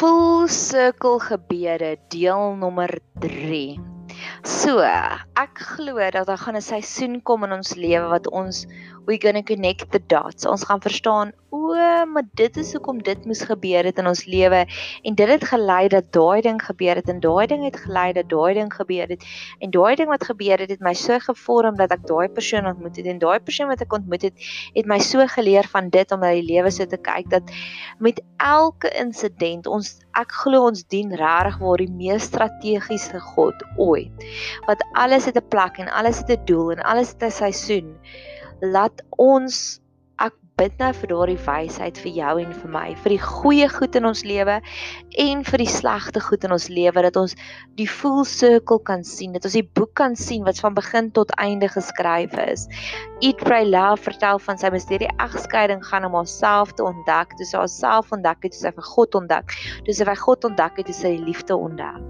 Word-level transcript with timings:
Full 0.00 0.48
circle 0.48 1.20
gebede 1.20 1.98
deel 2.08 2.56
nommer 2.56 2.98
3. 3.20 3.89
So, 4.50 4.82
ek 5.38 5.60
glo 5.62 6.02
dat 6.10 6.26
daar 6.26 6.40
gaan 6.42 6.56
'n 6.58 6.68
seisoen 6.68 7.22
kom 7.22 7.44
in 7.46 7.52
ons 7.52 7.74
lewe 7.78 8.08
wat 8.10 8.26
ons 8.28 8.66
we 9.06 9.16
going 9.18 9.36
to 9.36 9.42
connect 9.42 9.92
the 9.92 10.00
dots. 10.06 10.46
Ons 10.46 10.64
gaan 10.64 10.80
verstaan, 10.80 11.32
o, 11.50 11.74
maar 12.06 12.26
dit 12.34 12.56
is 12.56 12.72
hoekom 12.72 12.98
dit 13.02 13.24
moes 13.24 13.42
gebeur 13.46 13.84
het 13.84 13.98
in 13.98 14.06
ons 14.06 14.24
lewe 14.24 14.64
en 15.02 15.14
dit 15.14 15.28
het 15.28 15.44
gelei 15.44 15.88
dat 15.88 16.12
daai 16.12 16.40
ding 16.46 16.60
gebeur 16.62 17.00
het 17.00 17.08
en 17.08 17.20
daai 17.20 17.46
ding 17.46 17.64
het 17.64 17.78
gelei 17.84 18.12
dat 18.12 18.28
daai 18.28 18.54
ding 18.54 18.74
gebeur 18.74 19.06
het. 19.14 19.24
En 19.58 19.70
daai 19.70 19.94
ding 19.96 20.08
wat 20.08 20.24
gebeur 20.24 20.58
het 20.58 20.70
het 20.70 20.80
my 20.80 20.94
so 20.94 21.18
gevorm 21.18 21.76
dat 21.76 21.90
ek 21.90 22.06
daai 22.06 22.28
persoon 22.28 22.66
ontmoet 22.66 22.96
het. 22.96 23.06
En 23.06 23.18
daai 23.18 23.38
persoon 23.38 23.70
wat 23.70 23.80
ek 23.80 23.92
ontmoet 23.92 24.28
het 24.28 24.50
het 24.74 24.86
my 24.86 24.98
so 24.98 25.26
geleer 25.26 25.66
van 25.70 25.90
dit 25.90 26.12
om 26.12 26.20
na 26.20 26.34
die 26.34 26.46
lewe 26.46 26.70
so 26.70 26.86
te 26.86 26.98
kyk 26.98 27.30
dat 27.30 27.54
met 27.98 28.22
elke 28.36 28.90
insident 28.98 29.66
ons 29.66 29.98
ek 30.20 30.32
glo 30.42 30.66
ons 30.68 30.82
dien 30.92 31.12
regtig 31.22 31.58
waar 31.62 31.82
die 31.82 31.92
mees 32.00 32.26
strategiese 32.30 33.20
God 33.32 33.64
ooit 33.76 34.26
wat 34.66 34.82
alles 35.04 35.28
het 35.28 35.38
'n 35.40 35.48
plek 35.54 35.78
en 35.78 35.88
alles 35.88 36.18
het 36.22 36.30
'n 36.36 36.44
doel 36.44 36.72
en 36.76 36.82
alles 36.92 37.12
het 37.12 37.22
'n 37.22 37.30
seisoen. 37.30 37.88
Laat 38.60 39.02
ons 39.16 39.80
bid 40.60 40.74
nou 40.80 40.90
vir 40.92 41.08
daardie 41.08 41.38
wysheid 41.40 41.98
vir 42.04 42.12
jou 42.18 42.32
en 42.42 42.50
vir 42.52 42.72
my 42.74 42.88
vir 43.00 43.14
die 43.14 43.22
goeie 43.22 43.68
goed 43.72 43.96
in 43.96 44.08
ons 44.10 44.20
lewe 44.28 44.58
en 45.24 45.44
vir 45.46 45.62
die 45.62 45.68
slegte 45.72 46.20
goed 46.20 46.44
in 46.44 46.52
ons 46.52 46.66
lewe 46.68 47.04
dat 47.06 47.16
ons 47.16 47.32
die 47.80 47.88
full 47.88 48.26
circle 48.28 48.76
kan 48.90 49.04
sien 49.08 49.32
dat 49.32 49.48
ons 49.48 49.56
die 49.56 49.64
boek 49.64 49.94
kan 50.02 50.18
sien 50.20 50.44
wat 50.44 50.60
van 50.60 50.76
begin 50.76 51.10
tot 51.16 51.32
einde 51.40 51.70
geskryf 51.72 52.36
is. 52.44 52.66
Eat 53.24 53.40
Pray 53.40 53.64
Love 53.64 54.04
vertel 54.10 54.40
van 54.44 54.60
sy 54.60 54.68
misterie 54.74 55.08
egskeiding 55.16 55.80
gaan 55.88 56.04
om 56.08 56.18
haarself 56.20 56.76
te 56.76 56.84
ontdek 56.84 57.32
toe 57.38 57.48
sy 57.48 57.56
haarself 57.62 58.12
ontdek 58.12 58.44
het 58.44 58.56
toe 58.56 58.66
sy 58.66 58.76
vir 58.76 58.90
God 58.92 59.20
ontdek 59.22 59.56
toe 59.88 59.96
sy 59.96 60.08
vir 60.12 60.24
God 60.28 60.48
ontdek 60.52 60.82
het 60.82 60.92
toe 60.92 60.98
sy 61.00 61.16
die 61.16 61.28
liefde 61.30 61.56
ontdek. 61.56 62.04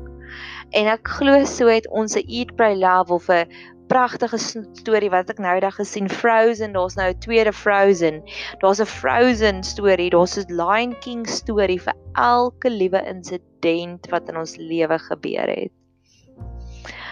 En 0.74 0.90
ek 0.90 1.06
glo 1.18 1.44
so 1.46 1.70
het 1.70 1.86
ons 1.90 2.16
'n 2.18 2.26
Eat 2.26 2.56
Pray 2.58 2.74
Love 2.74 3.14
of 3.14 3.30
'n 3.30 3.46
pragtige 3.90 4.38
storie 4.38 5.10
wat 5.10 5.32
ek 5.32 5.40
nou 5.42 5.56
eendag 5.56 5.74
gesien 5.80 6.06
Frozen, 6.08 6.76
daar's 6.76 6.94
nou 6.94 7.08
'n 7.10 7.18
tweede 7.18 7.52
Frozen. 7.52 8.22
Daar's 8.62 8.80
'n 8.80 8.86
Frozen 8.86 9.62
storie, 9.62 10.10
daar's 10.10 10.38
'n 10.38 10.46
Lion 10.54 10.94
King 11.00 11.26
storie 11.26 11.80
vir 11.80 11.94
elke 12.14 12.70
liewe 12.70 13.02
insident 13.06 14.06
wat 14.10 14.28
in 14.28 14.36
ons 14.36 14.56
lewe 14.56 14.98
gebeur 14.98 15.48
het. 15.48 15.72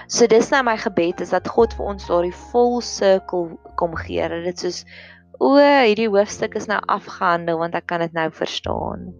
So 0.06 0.26
dis 0.26 0.48
nou 0.50 0.62
my 0.62 0.76
gebed 0.76 1.20
is 1.20 1.30
dat 1.30 1.48
God 1.48 1.74
vir 1.74 1.84
ons 1.84 2.06
daardie 2.06 2.36
vol 2.52 2.80
sirkel 2.80 3.50
kom 3.76 3.96
gee. 3.96 4.28
Dat 4.28 4.44
dit 4.44 4.58
soos 4.58 4.84
o, 5.38 5.58
hierdie 5.58 6.08
hoofstuk 6.08 6.54
is 6.54 6.66
nou 6.66 6.78
afgehandel 6.86 7.58
want 7.58 7.74
ek 7.74 7.86
kan 7.86 8.00
dit 8.00 8.12
nou 8.12 8.30
verstaan. 8.30 9.12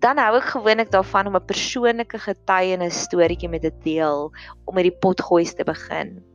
Dan 0.00 0.18
hou 0.18 0.36
ek 0.40 0.50
gewoonlik 0.56 0.90
daarvan 0.90 1.26
om 1.26 1.36
'n 1.36 1.46
persoonlike 1.46 2.18
getuienis 2.18 3.02
storieetjie 3.06 3.48
met 3.48 3.62
te 3.62 3.72
deel 3.84 4.32
om 4.64 4.74
met 4.74 4.84
die 4.84 4.98
potgoeie 4.98 5.54
te 5.54 5.64
begin. 5.64 6.31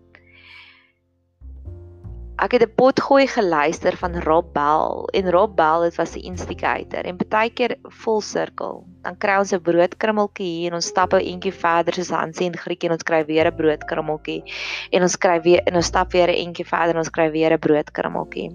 Ek 2.38 2.54
het 2.54 2.62
'n 2.62 2.76
potgooi 2.78 3.26
geluister 3.26 3.96
van 3.98 4.14
Rob 4.22 4.54
Bell 4.54 5.10
en 5.18 5.30
Rob 5.34 5.56
Bell 5.56 5.90
dit 5.90 5.96
was 5.98 6.14
'n 6.16 6.22
instigator 6.22 7.02
en 7.10 7.18
baie 7.18 7.50
keer 7.50 7.76
vol 8.04 8.22
sirkel. 8.22 8.86
Dan 9.02 9.18
kry 9.18 9.40
ons 9.40 9.54
'n 9.54 9.62
broodkrummeltjie 9.62 10.46
hier 10.46 10.68
en 10.68 10.76
ons 10.76 10.86
stap 10.86 11.14
'n 11.14 11.26
entjie 11.34 11.52
verder 11.52 11.94
soos 11.94 12.10
Hansie 12.10 12.46
en 12.46 12.58
Griek 12.58 12.84
en 12.84 12.92
ons 12.92 13.04
kry 13.04 13.26
weer 13.26 13.48
'n 13.48 13.56
broodkrummeltjie 13.56 14.44
en 14.92 15.02
ons 15.02 15.18
kry 15.18 15.42
weer 15.42 15.62
en 15.66 15.76
ons 15.76 15.86
stap 15.86 16.12
weer 16.12 16.30
'n 16.30 16.46
entjie 16.46 16.66
verder 16.66 16.94
en 16.94 16.98
ons 16.98 17.10
kry 17.10 17.32
weer 17.32 17.54
'n 17.54 17.60
broodkrummeltjie. 17.60 18.52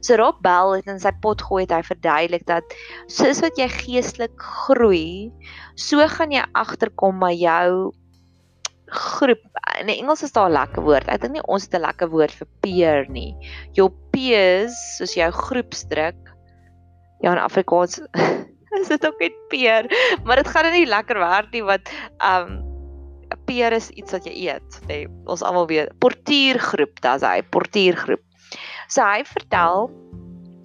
So 0.00 0.16
Rob 0.16 0.40
Bell 0.40 0.76
het 0.76 0.86
in 0.86 0.98
sy 0.98 1.12
potgooi 1.20 1.62
het 1.62 1.72
hy 1.72 1.82
verduidelik 1.82 2.46
dat 2.46 2.64
soos 3.06 3.40
wat 3.40 3.58
jy 3.58 3.68
geestelik 3.68 4.40
groei, 4.40 5.30
so 5.74 6.08
gaan 6.08 6.30
jy 6.30 6.44
agterkom 6.54 7.18
maar 7.18 7.36
jou 7.36 7.92
groep 8.90 9.42
in 9.80 9.88
Engels 9.88 10.22
is 10.22 10.32
daar 10.32 10.50
'n 10.50 10.52
lekker 10.52 10.82
woord. 10.82 11.08
Ek 11.08 11.20
dink 11.20 11.32
nie 11.32 11.46
ons 11.46 11.64
het 11.64 11.74
'n 11.74 11.86
lekker 11.86 12.08
woord 12.08 12.32
vir 12.32 12.48
peer 12.60 13.06
nie. 13.08 13.34
Jou 13.72 13.90
peers, 14.12 14.74
soos 14.98 15.14
jou 15.14 15.30
groepsdruk. 15.30 16.18
Ja, 17.20 17.32
in 17.32 17.38
Afrikaans 17.38 18.00
is 18.80 18.88
dit 18.88 19.06
ook 19.06 19.18
net 19.20 19.36
peer, 19.48 19.86
maar 20.24 20.36
dit 20.36 20.48
gaan 20.48 20.72
nie 20.72 20.86
lekker 20.86 21.18
werk 21.18 21.52
nie 21.52 21.62
wat 21.62 21.90
um 22.18 22.62
'n 23.30 23.38
peer 23.46 23.72
is 23.72 23.90
iets 23.90 24.12
wat 24.12 24.24
jy 24.26 24.34
eet, 24.50 24.80
nê. 24.88 25.06
Nee, 25.06 25.08
ons 25.26 25.42
almal 25.42 25.66
weet, 25.66 25.92
portuïergroep, 25.98 27.00
dis 27.00 27.22
hy, 27.22 27.42
portuïergroep. 27.42 28.22
So 28.88 29.02
hy 29.06 29.22
vertel 29.24 29.90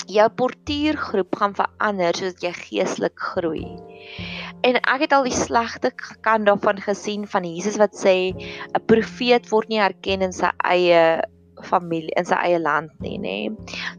jou 0.10 0.30
portuïergroep 0.30 1.36
gaan 1.36 1.54
verander 1.58 2.18
soos 2.18 2.42
jy 2.42 2.52
geestelik 2.58 3.20
groei. 3.34 3.66
En 4.66 4.80
ek 4.82 5.06
het 5.06 5.14
al 5.14 5.28
die 5.28 5.36
slegte 5.36 5.92
kant 6.26 6.50
daarvan 6.50 6.82
gesien 6.82 7.28
van 7.30 7.46
Jesus 7.46 7.78
wat 7.78 7.94
sê 7.94 8.34
'n 8.34 8.86
profeet 8.90 9.50
word 9.54 9.70
nie 9.70 9.80
erken 9.80 10.26
in 10.26 10.34
sy 10.34 10.50
eie 10.66 11.22
familie 11.64 12.12
in 12.20 12.26
sy 12.28 12.36
eie 12.36 12.60
land 12.60 12.92
nie, 13.04 13.18
nê. 13.22 13.38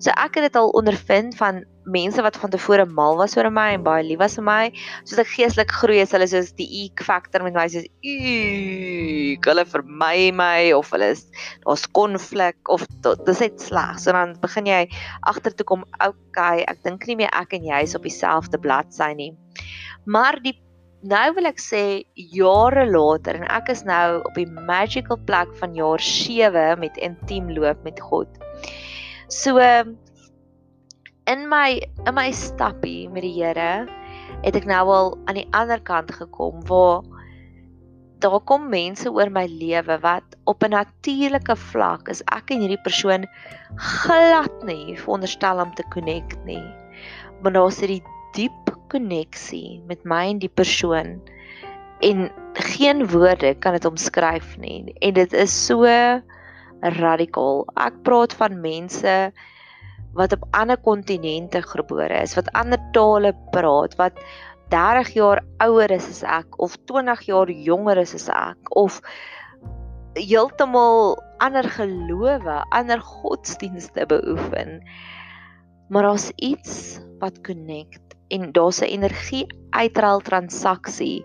So 0.03 0.11
ek 0.11 0.39
het 0.39 0.49
dit 0.49 0.57
al 0.57 0.73
ondervind 0.77 1.37
van 1.39 1.65
mense 1.87 2.23
wat 2.23 2.37
van 2.37 2.51
tevore 2.51 2.85
mal 2.85 3.17
was 3.17 3.37
oor 3.37 3.49
my 3.51 3.69
en 3.77 3.85
baie 3.87 4.03
lief 4.03 4.19
was 4.19 4.35
vir 4.39 4.45
my, 4.45 4.63
soos 5.07 5.23
ek 5.23 5.31
geestelik 5.31 5.71
groei 5.71 6.01
is 6.03 6.13
hulle 6.17 6.27
soos 6.27 6.51
die 6.59 6.67
e 6.83 7.05
factor 7.09 7.45
met 7.47 7.55
my 7.55 7.69
soos 7.71 7.87
u 7.87 8.17
hulle 9.47 9.65
vermy 9.71 10.33
my 10.35 10.73
of 10.75 10.91
hulle 10.91 11.13
is 11.15 11.27
daar's 11.63 11.87
konflik 11.87 12.59
of 12.73 12.83
dis 13.07 13.41
net 13.45 13.61
sleg. 13.63 14.01
So 14.03 14.13
dan 14.13 14.35
begin 14.43 14.67
jy 14.67 14.83
agter 15.31 15.55
toe 15.55 15.67
kom, 15.67 15.87
okay, 16.03 16.65
ek 16.67 16.83
dink 16.83 17.07
nie 17.07 17.21
meer 17.23 17.31
ek 17.33 17.55
en 17.55 17.65
jy 17.71 17.83
is 17.87 17.95
op 17.95 18.03
dieselfde 18.03 18.59
bladsy 18.59 19.13
nie. 19.15 19.33
Maar 20.05 20.39
die 20.43 20.57
nou 21.07 21.27
wil 21.37 21.47
ek 21.47 21.61
sê 21.63 21.83
jare 22.15 22.87
later 22.89 23.37
en 23.39 23.47
ek 23.53 23.69
is 23.71 23.85
nou 23.87 24.23
op 24.25 24.35
die 24.39 24.49
magical 24.49 25.19
plek 25.29 25.53
van 25.61 25.77
jaar 25.77 26.03
7 26.03 26.81
met 26.83 26.97
intiem 26.97 27.51
loop 27.55 27.83
met 27.85 28.01
God. 28.01 28.29
So 29.29 29.61
in 31.27 31.49
my 31.51 31.83
in 32.07 32.15
my 32.15 32.31
stappie 32.31 33.11
met 33.11 33.27
die 33.27 33.35
Here 33.35 33.87
het 34.45 34.57
ek 34.59 34.67
nou 34.69 34.85
al 34.95 35.13
aan 35.27 35.39
die 35.39 35.49
ander 35.57 35.83
kant 35.83 36.13
gekom 36.15 36.63
waar 36.71 37.03
daar 38.25 38.41
kom 38.49 38.71
mense 38.73 39.11
oor 39.13 39.31
my 39.31 39.45
lewe 39.51 39.99
wat 40.03 40.37
op 40.47 40.65
'n 40.65 40.71
natuurlike 40.71 41.57
vlak 41.57 42.09
is 42.09 42.23
ek 42.33 42.51
en 42.51 42.63
hierdie 42.65 42.83
persoon 42.83 43.27
glad 43.77 44.55
nie 44.65 44.97
veronderstel 44.97 45.61
om 45.61 45.75
te 45.75 45.85
connect 45.93 46.39
nie. 46.45 46.65
Maar 47.43 47.53
daar's 47.53 47.81
hierdie 47.81 48.03
diep 48.33 48.76
koneksie 48.93 49.83
met 49.89 50.05
my 50.05 50.25
en 50.31 50.41
die 50.43 50.53
persoon 50.53 51.19
en 52.05 52.29
geen 52.53 53.07
woorde 53.09 53.55
kan 53.61 53.77
dit 53.77 53.85
omskryf 53.89 54.57
nie 54.61 54.95
en 55.01 55.15
dit 55.17 55.33
is 55.33 55.53
so 55.67 55.85
radikaal. 56.81 57.65
Ek 57.81 57.97
praat 58.05 58.35
van 58.37 58.61
mense 58.61 59.15
wat 60.17 60.33
op 60.33 60.45
ander 60.57 60.79
kontinente 60.81 61.61
gebore 61.63 62.23
is, 62.23 62.35
wat 62.37 62.49
ander 62.57 62.81
tale 62.97 63.35
praat, 63.53 63.97
wat 64.01 64.17
30 64.73 65.13
jaar 65.15 65.43
ouer 65.63 65.93
is 65.95 66.09
as 66.09 66.23
ek 66.41 66.57
of 66.63 66.77
20 66.91 67.27
jaar 67.29 67.51
jonger 67.51 68.01
is 68.01 68.15
as 68.17 68.29
ek 68.33 68.73
of 68.77 69.01
heeltemal 70.17 71.19
ander 71.45 71.67
gelowe, 71.69 72.57
ander 72.73 73.01
godsdienste 73.05 74.07
beoefen. 74.09 74.81
Maar 75.93 76.09
daar's 76.09 76.31
iets 76.37 76.99
wat 77.21 77.41
connect 77.47 78.06
en 78.29 78.53
daar's 78.53 78.81
'n 78.83 78.91
energie 78.91 79.47
uitruil 79.71 80.21
transaksie 80.21 81.25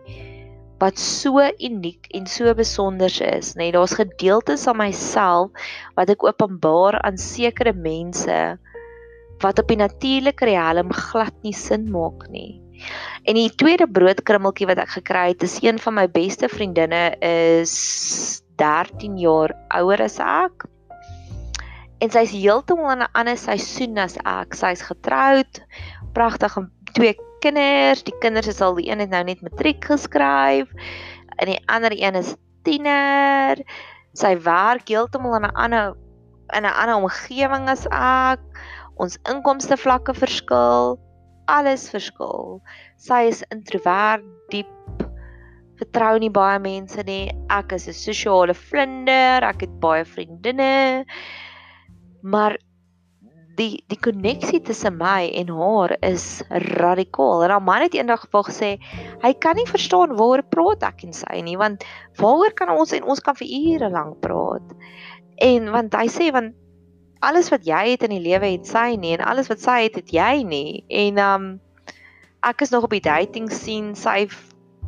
wat 0.81 0.97
so 0.97 1.37
uniek 1.61 2.07
en 2.17 2.25
so 2.25 2.53
besonder 2.57 3.13
is, 3.21 3.53
nê. 3.53 3.69
Nee, 3.69 3.71
daar's 3.71 3.93
gedeeltes 3.93 4.65
van 4.65 4.77
myself 4.77 5.51
wat 5.95 6.09
ek 6.09 6.23
openbaar 6.25 6.97
aan 7.05 7.17
sekere 7.17 7.73
mense 7.73 8.57
wat 9.41 9.59
op 9.59 9.67
die 9.67 9.77
natuurlike 9.77 10.45
riem 10.45 10.91
glad 10.91 11.33
nie 11.43 11.53
sin 11.53 11.89
maak 11.91 12.27
nie. 12.29 12.61
En 13.29 13.37
die 13.37 13.49
tweede 13.53 13.85
broodkrummeltjie 13.85 14.67
wat 14.69 14.81
ek 14.81 14.97
gekry 14.97 15.27
het, 15.33 15.43
is 15.45 15.59
een 15.61 15.79
van 15.79 15.93
my 15.99 16.07
beste 16.09 16.49
vriendinne 16.49 17.13
is 17.21 18.41
13 18.57 19.17
jaar 19.21 19.53
ouer 19.77 20.01
as 20.01 20.17
ek. 20.21 20.65
En 22.01 22.09
sy's 22.09 22.33
heeltemal 22.33 22.95
in 22.95 23.03
'n 23.05 23.13
ander 23.13 23.37
seisoen 23.37 23.97
as 23.97 24.17
ek. 24.25 24.57
Sy's 24.57 24.81
getroud, 24.81 25.61
pragtig 26.13 26.57
en 26.57 26.71
twee 26.93 27.15
kinders. 27.41 28.03
Die 28.03 28.17
kinders 28.19 28.47
is 28.47 28.61
al 28.61 28.75
die 28.77 28.89
een 28.89 28.99
het 29.03 29.09
nou 29.09 29.23
net 29.23 29.41
matriek 29.41 29.83
geskryf 29.85 30.69
en 31.41 31.49
die 31.49 31.59
ander 31.71 31.93
een 31.95 32.15
is 32.15 32.35
tiener. 32.63 33.61
Sy 34.17 34.35
werk 34.43 34.89
heeltemal 34.91 35.39
in 35.39 35.47
'n 35.49 35.55
ander 35.55 35.95
in 36.53 36.65
'n 36.65 36.75
ander 36.81 36.95
omgewing 36.95 37.69
as 37.69 37.87
ek. 37.91 38.39
Ons 38.95 39.17
inkomste 39.29 39.77
vlakke 39.77 40.13
verskil. 40.13 40.99
Alles 41.47 41.89
verskil. 41.89 42.61
Sy 42.97 43.27
is 43.27 43.43
introvert, 43.51 44.23
diep 44.49 44.67
vertrou 45.81 46.19
nie 46.19 46.29
baie 46.29 46.59
mense 46.59 47.03
nie. 47.03 47.31
Ek 47.49 47.73
is 47.73 47.87
'n 47.87 47.93
sosiale 47.93 48.53
vlinder. 48.53 49.43
Ek 49.43 49.61
het 49.61 49.79
baie 49.79 50.05
vriendinne. 50.05 51.05
Maar 52.21 52.57
die 53.57 53.83
die 53.91 53.99
koneksie 53.99 54.61
tussen 54.63 54.97
my 54.99 55.27
en 55.37 55.51
haar 55.55 55.95
is 56.05 56.41
radikaal. 56.49 57.43
En 57.43 57.53
haar 57.55 57.63
man 57.63 57.85
het 57.85 57.95
eendag 57.97 58.27
vir 58.31 58.47
gesê 58.47 58.71
hy 59.23 59.33
kan 59.33 59.57
nie 59.59 59.67
verstaan 59.69 60.15
waaroor 60.19 60.43
praat 60.53 60.85
ek 60.91 61.05
en 61.07 61.15
sy 61.15 61.41
nie 61.45 61.57
want 61.59 61.85
waaroor 62.21 62.55
kan 62.57 62.73
ons 62.75 62.93
en 62.95 63.07
ons 63.11 63.23
kan 63.23 63.37
vir 63.37 63.51
ure 63.57 63.91
lank 63.93 64.19
praat. 64.23 64.75
En 65.41 65.71
want 65.73 65.97
hy 65.97 66.07
sê 66.11 66.31
want 66.35 66.55
alles 67.21 67.51
wat 67.53 67.65
jy 67.67 67.83
het 67.93 68.07
in 68.07 68.15
die 68.15 68.23
lewe 68.23 68.55
het 68.55 68.65
sy 68.65 68.95
nie 68.97 69.13
en 69.17 69.25
alles 69.25 69.51
wat 69.51 69.61
sy 69.61 69.83
het 69.85 69.99
het 69.99 70.13
jy 70.13 70.41
nie. 70.47 70.81
En 70.89 71.21
um 71.25 71.51
ek 72.41 72.65
is 72.65 72.73
nog 72.73 72.87
op 72.87 72.95
die 72.95 73.05
dating 73.05 73.51
scene 73.53 73.95
sy 73.95 74.25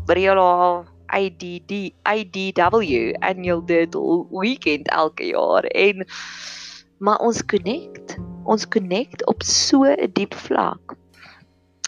reël 0.10 0.42
haar 0.42 0.89
IDD 1.13 1.94
IDW 2.10 3.13
annual 3.21 3.62
diddle 3.65 4.25
weekend 4.31 4.89
elke 4.89 5.30
jaar 5.30 5.68
en 5.69 6.07
maar 6.98 7.21
ons 7.21 7.45
connect 7.45 8.18
ons 8.45 8.68
connect 8.68 9.25
op 9.25 9.44
so 9.44 9.84
'n 9.84 10.12
diep 10.13 10.34
vlak. 10.34 10.95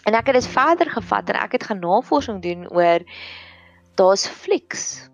En 0.06 0.14
ek 0.14 0.26
het 0.26 0.34
dit 0.34 0.46
verder 0.46 0.90
gevat 0.90 1.28
en 1.30 1.36
ek 1.42 1.52
het 1.52 1.64
gaan 1.64 1.80
navorsing 1.80 2.42
doen 2.42 2.68
oor 2.70 3.00
daar's 3.94 4.26
flieks. 4.26 5.08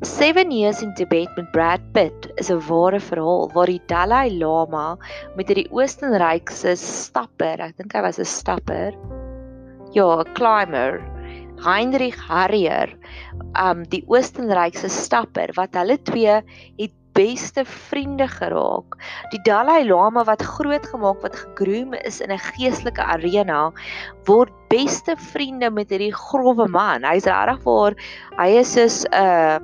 7 0.00 0.50
Years 0.52 0.82
in 0.82 0.94
Tibet 0.94 1.36
met 1.36 1.50
Brad 1.52 1.80
Pitt 1.92 2.28
is 2.36 2.50
'n 2.50 2.60
ware 2.68 3.00
verhaal 3.00 3.50
waar 3.54 3.66
die 3.66 3.80
Dalai 3.86 4.38
Lama 4.38 4.96
met 5.36 5.48
hierdie 5.48 5.70
Oostenrykse 5.72 6.76
stapper, 6.76 7.60
ek 7.60 7.76
dink 7.76 7.92
hy 7.92 8.02
was 8.02 8.18
'n 8.18 8.24
stapper. 8.24 8.92
Ja, 9.92 10.20
'n 10.20 10.32
climber. 10.34 11.00
Heinrich 11.64 12.20
Harrier, 12.28 12.92
um 13.56 13.84
die 13.88 14.04
Oostenrykse 14.06 14.88
stapper 14.88 15.48
wat 15.56 15.74
hulle 15.74 15.96
twee 16.02 16.42
het 16.76 16.92
beste 17.16 17.64
vriende 17.64 18.28
geraak. 18.28 18.96
Die 19.32 19.40
Dalai 19.48 19.82
Lama 19.88 20.24
wat 20.28 20.44
grootgemaak 20.44 21.22
wat 21.24 21.36
gegroom 21.36 21.96
is 22.04 22.20
in 22.20 22.30
'n 22.30 22.38
geestelike 22.52 23.02
arena 23.02 23.72
word 24.28 24.52
beste 24.68 25.16
vriende 25.32 25.70
met 25.70 25.90
hierdie 25.90 26.14
grouwe 26.14 26.68
man. 26.68 27.04
Hy's 27.04 27.26
regtig 27.26 27.64
waar 27.64 27.94
hy 28.38 28.50
is 28.60 28.72
soos 28.76 29.04
'n 29.04 29.14
uh, 29.14 29.58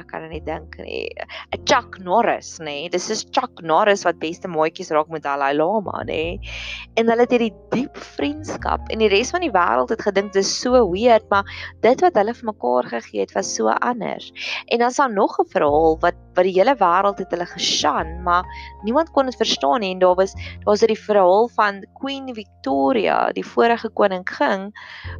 ek 0.00 0.08
kan 0.12 0.26
net 0.30 0.46
dink 0.46 0.76
nie 0.80 1.08
'n 1.54 1.64
Chuck 1.68 1.98
Norris 2.04 2.58
nê 2.58 2.64
nee. 2.64 2.88
dis 2.92 3.10
is 3.10 3.24
Chuck 3.36 3.62
Norris 3.62 4.04
wat 4.08 4.20
beste 4.22 4.48
maatjies 4.48 4.92
raak 4.96 5.10
met 5.12 5.22
Dalai 5.26 5.52
Lama 5.54 6.02
nê 6.02 6.06
nee. 6.06 6.52
en 6.96 7.12
hulle 7.12 7.26
het 7.26 7.34
hierdie 7.36 7.52
diep 7.74 7.96
vriendskap 8.16 8.90
en 8.90 9.04
die 9.04 9.10
res 9.12 9.32
van 9.34 9.44
die 9.44 9.52
wêreld 9.54 9.92
het 9.94 10.04
gedink 10.06 10.32
dis 10.36 10.50
so 10.62 10.84
weird 10.92 11.28
maar 11.30 11.48
dit 11.86 12.04
wat 12.06 12.16
hulle 12.20 12.34
vir 12.34 12.50
mekaar 12.52 12.90
gegee 12.94 13.24
het 13.24 13.34
was 13.36 13.54
so 13.56 13.68
anders 13.68 14.30
en 14.66 14.84
dan's 14.84 15.00
daar 15.02 15.12
nog 15.12 15.38
'n 15.40 15.48
verhaal 15.54 15.98
wat 16.04 16.18
wat 16.36 16.46
die 16.46 16.56
hele 16.56 16.74
wêreld 16.80 17.18
het 17.18 17.30
hulle 17.34 17.46
geshan 17.46 18.22
maar 18.22 18.44
niemand 18.84 19.12
kon 19.12 19.26
dit 19.26 19.36
verstaan 19.36 19.80
nie 19.80 19.92
en 19.94 20.02
daar 20.04 20.16
was 20.16 20.34
daar's 20.64 20.80
hierdie 20.84 21.04
verhaal 21.08 21.48
van 21.58 21.84
Queen 22.00 22.34
Victoria 22.34 23.18
die 23.36 23.44
vorige 23.44 23.90
koningin 23.90 24.70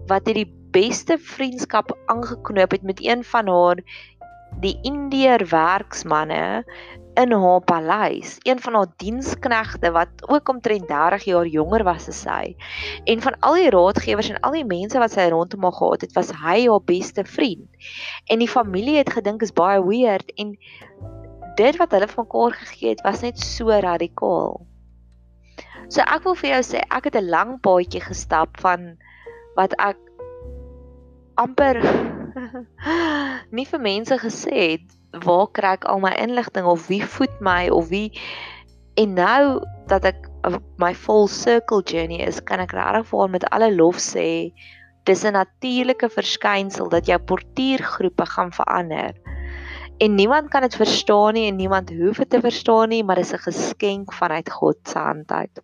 wat 0.07 0.27
hierdie 0.27 0.49
beste 0.71 1.19
vriendskap 1.19 1.93
aangeknoop 2.07 2.71
het 2.71 2.83
met 2.83 3.03
een 3.03 3.25
van 3.25 3.49
haar 3.49 3.83
die 4.61 4.79
Indiër 4.83 5.47
werksmanne 5.49 6.65
in 7.19 7.33
haar 7.33 7.61
paleis, 7.61 8.37
een 8.43 8.61
van 8.61 8.75
haar 8.75 8.91
diensknegte 8.97 9.91
wat 9.91 10.09
ook 10.29 10.49
omtrent 10.49 10.89
30 10.89 11.25
jaar 11.25 11.47
jonger 11.47 11.85
was 11.85 12.09
as 12.09 12.23
sy. 12.23 12.55
En 13.05 13.21
van 13.21 13.37
al 13.41 13.59
die 13.59 13.71
raadgewers 13.71 14.31
en 14.31 14.41
al 14.47 14.57
die 14.59 14.65
mense 14.65 14.99
wat 14.99 15.13
sy 15.13 15.29
rondom 15.33 15.67
haar 15.67 15.77
gehad 15.79 16.07
het, 16.07 16.15
was 16.17 16.33
hy 16.43 16.67
haar 16.69 16.85
beste 16.85 17.25
vriend. 17.25 17.67
En 18.31 18.39
die 18.39 18.49
familie 18.49 18.99
het 19.01 19.13
gedink 19.13 19.43
is 19.43 19.53
baie 19.53 19.83
weird 19.85 20.33
en 20.37 20.57
dit 21.57 21.77
wat 21.77 21.93
hulle 21.93 22.09
van 22.09 22.25
mekaar 22.25 22.57
gegee 22.63 22.95
het, 22.95 23.03
was 23.05 23.25
net 23.27 23.39
so 23.39 23.69
radikaal. 23.69 24.61
So 25.91 26.05
ek 26.07 26.25
wil 26.25 26.39
vir 26.39 26.55
jou 26.55 26.63
sê, 26.63 26.85
ek 26.89 27.11
het 27.11 27.17
'n 27.17 27.29
lang 27.29 27.59
paadjie 27.61 28.01
gestap 28.01 28.61
van 28.61 28.97
wat 29.57 29.75
ek 29.79 29.99
amper 31.35 31.81
nie 33.57 33.67
vir 33.67 33.81
mense 33.81 34.19
gesê 34.23 34.57
het 34.75 35.25
waar 35.27 35.49
kry 35.57 35.75
ek 35.79 35.87
al 35.91 36.03
my 36.03 36.13
inligting 36.23 36.67
of 36.67 36.87
wie 36.89 37.03
voed 37.03 37.41
my 37.41 37.69
of 37.75 37.89
wie 37.91 38.11
en 39.01 39.15
nou 39.19 39.45
dat 39.91 40.07
ek 40.13 40.29
my 40.83 40.93
full 40.95 41.29
circle 41.29 41.83
journey 41.83 42.21
is 42.27 42.41
kan 42.51 42.63
ek 42.63 42.75
regtig 42.77 43.09
vir 43.11 43.33
met 43.37 43.49
alle 43.51 43.71
lof 43.75 43.99
sê 44.03 44.29
dis 45.09 45.25
'n 45.25 45.33
natuurlike 45.33 46.09
verskynsel 46.09 46.89
dat 46.89 47.07
jou 47.07 47.19
portuïergroepe 47.19 48.27
gaan 48.27 48.53
verander. 48.53 49.15
En 49.99 50.15
niemand 50.15 50.49
kan 50.49 50.63
dit 50.63 50.77
verstaan 50.77 51.35
nie 51.35 51.49
en 51.49 51.57
niemand 51.57 51.91
hoef 51.91 52.17
dit 52.17 52.31
te 52.31 52.41
verstaan 52.41 52.89
nie 52.89 53.05
maar 53.05 53.17
dis 53.17 53.33
'n 53.33 53.47
geskenk 53.49 54.13
vanuit 54.13 54.51
God 54.51 54.77
se 54.85 54.99
hand 54.99 55.33
uit 55.33 55.63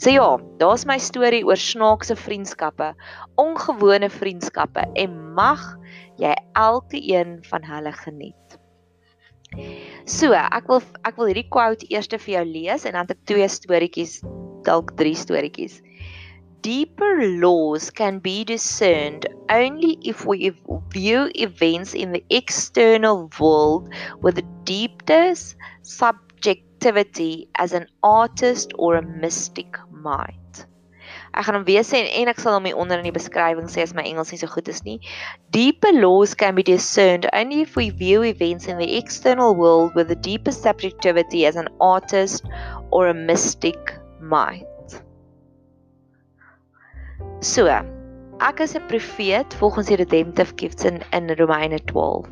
So 0.00 0.10
ja, 0.10 0.38
daar's 0.58 0.86
my 0.88 0.96
storie 0.98 1.42
oor 1.44 1.58
snaakse 1.60 2.16
vriendskappe, 2.16 2.94
ongewone 3.40 4.08
vriendskappe 4.10 4.86
en 4.96 5.18
mag 5.36 5.60
jy 6.20 6.32
elke 6.56 7.00
een 7.00 7.38
van 7.50 7.66
hulle 7.68 7.92
geniet. 7.92 8.56
So, 10.06 10.32
ek 10.32 10.68
wil 10.70 10.80
ek 11.04 11.16
wil 11.18 11.30
hierdie 11.30 11.48
quote 11.52 11.86
eers 11.90 12.08
vir 12.10 12.34
jou 12.38 12.44
lees 12.46 12.86
en 12.86 12.96
dan 12.96 13.08
het 13.08 13.16
ek 13.16 13.24
twee 13.28 13.48
storieetjies, 13.50 14.20
dalk 14.66 14.94
drie 14.96 15.16
storieetjies. 15.18 15.80
Deeper 16.62 17.24
laws 17.40 17.88
can 17.90 18.18
be 18.20 18.44
discerned 18.44 19.26
only 19.48 19.96
if 20.04 20.26
we 20.26 20.52
view 20.92 21.30
events 21.34 21.94
in 21.94 22.12
the 22.12 22.22
external 22.28 23.30
world 23.40 23.88
with 24.20 24.36
the 24.36 24.46
deepest 24.64 25.56
subjectivity 26.80 27.48
as 27.56 27.72
an 27.72 27.86
artist 28.02 28.72
or 28.78 28.96
a 28.96 29.02
mystic 29.02 29.76
mind. 29.92 30.36
Ek 31.34 31.44
gaan 31.46 31.54
hom 31.60 31.64
weer 31.66 31.84
sê 31.86 32.00
en, 32.00 32.08
en 32.22 32.30
ek 32.32 32.40
sal 32.42 32.56
hom 32.56 32.66
hier 32.66 32.78
onder 32.80 32.98
in 32.98 33.06
die 33.06 33.14
beskrywing 33.14 33.68
sê 33.70 33.84
as 33.84 33.92
my 33.94 34.02
Engels 34.02 34.32
nie 34.32 34.40
so 34.40 34.48
goed 34.50 34.68
is 34.68 34.82
nie. 34.86 34.98
Deeper 35.54 35.92
laws 35.94 36.34
can 36.34 36.56
be 36.56 36.64
discerned 36.66 37.28
only 37.32 37.60
if 37.62 37.76
we 37.76 37.90
view 37.90 38.24
events 38.26 38.66
in 38.66 38.78
the 38.78 38.96
external 38.98 39.54
world 39.54 39.94
with 39.94 40.08
the 40.08 40.18
deepest 40.18 40.62
subjectivity 40.66 41.44
as 41.46 41.56
an 41.56 41.68
artist 41.80 42.48
or 42.90 43.06
a 43.08 43.14
mystic 43.14 43.94
mind. 44.18 44.66
So, 47.40 47.68
ek 48.40 48.60
is 48.60 48.74
'n 48.74 48.88
profeet 48.88 49.54
volgens 49.62 49.92
die 49.92 50.00
redemptive 50.02 50.56
gifts 50.56 50.84
in 50.84 51.04
in 51.12 51.30
Romeine 51.38 51.78
12 51.78 52.26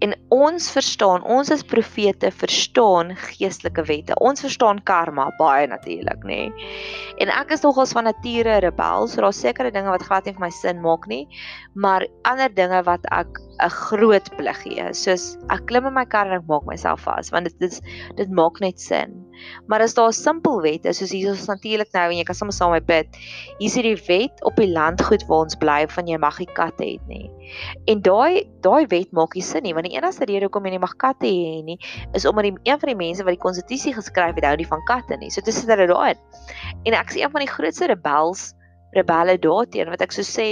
en 0.00 0.14
ons 0.32 0.66
verstaan, 0.72 1.24
ons 1.28 1.50
as 1.52 1.64
profete 1.66 2.30
verstaan 2.32 3.12
geestelike 3.28 3.84
wette. 3.88 4.16
Ons 4.24 4.40
verstaan 4.44 4.80
karma 4.88 5.28
baie 5.38 5.66
natuurlik, 5.68 6.24
nê. 6.24 6.40
Nee. 6.48 6.70
En 7.20 7.32
ek 7.34 7.52
is 7.56 7.64
nogals 7.66 7.92
van 7.96 8.08
nature 8.08 8.58
rebel, 8.64 9.08
so 9.08 9.20
daar's 9.20 9.40
sekere 9.44 9.72
dinge 9.74 9.92
wat 9.92 10.06
glad 10.08 10.24
nie 10.24 10.34
vir 10.36 10.46
my 10.46 10.52
sin 10.56 10.80
maak 10.84 11.04
nie, 11.10 11.26
maar 11.74 12.06
ander 12.28 12.52
dinge 12.56 12.80
wat 12.88 13.04
ek 13.12 13.40
'n 13.60 13.70
groot 13.70 14.30
plig 14.36 14.62
gee. 14.64 14.88
Soos 14.94 15.36
ek 15.50 15.66
klim 15.68 15.86
in 15.86 15.94
my 15.94 16.04
kar 16.04 16.26
en 16.26 16.40
ek 16.40 16.48
maak 16.48 16.64
myself 16.64 17.04
vas 17.04 17.30
want 17.30 17.44
dit 17.44 17.58
dit 17.60 17.80
dit 18.16 18.30
maak 18.30 18.60
net 18.60 18.80
sin. 18.80 19.29
Maar 19.66 19.80
as 19.86 19.94
daar 19.94 20.08
'n 20.08 20.12
simpel 20.12 20.60
wet 20.62 20.84
is 20.84 20.98
soos 20.98 21.10
hier 21.10 21.32
is 21.32 21.46
natuurlik 21.46 21.92
nou 21.92 22.10
en 22.10 22.16
jy 22.16 22.24
kan 22.24 22.34
sommer 22.34 22.54
saam 22.54 22.70
met 22.70 22.86
bid. 22.86 23.06
Hier 23.58 23.68
is 23.68 23.74
die 23.74 23.96
wet 24.06 24.44
op 24.44 24.56
die 24.56 24.68
landgoed 24.68 25.26
waar 25.26 25.44
ons 25.44 25.56
bly 25.56 25.88
van 25.88 26.06
jy 26.06 26.18
mag 26.18 26.38
nie 26.38 26.48
katte 26.52 26.84
hê 26.84 26.98
nie. 27.06 27.30
En 27.86 28.02
daai 28.02 28.48
daai 28.60 28.86
wet 28.86 29.12
maak 29.12 29.34
nie 29.34 29.42
sin 29.42 29.62
nie 29.62 29.74
want 29.74 29.86
die 29.86 29.96
enigste 29.96 30.24
rede 30.24 30.46
hoekom 30.46 30.64
jy 30.64 30.70
nie 30.70 30.78
mag 30.78 30.96
katte 30.96 31.26
hê 31.26 31.62
nie 31.64 31.78
is 32.12 32.26
omdat 32.26 32.44
die 32.44 32.54
een 32.62 32.80
van 32.80 32.88
die 32.88 32.96
mense 32.96 33.24
wat 33.24 33.34
die 33.34 33.44
konstitusie 33.46 33.94
geskryf 33.94 34.34
het 34.34 34.44
hou 34.44 34.56
nie 34.56 34.66
van 34.66 34.84
katte 34.84 35.16
nie. 35.16 35.30
So 35.30 35.40
dit 35.40 35.54
hulle 35.54 35.86
daarin. 35.86 36.18
En 36.84 36.92
ek 36.94 37.10
is 37.10 37.16
een 37.16 37.30
van 37.30 37.40
die 37.40 37.52
grootste 37.52 37.86
rebels 37.86 38.54
rebelle 38.90 39.38
daarteen 39.38 39.90
wat 39.90 40.02
ek 40.02 40.14
so 40.14 40.26
sê 40.26 40.48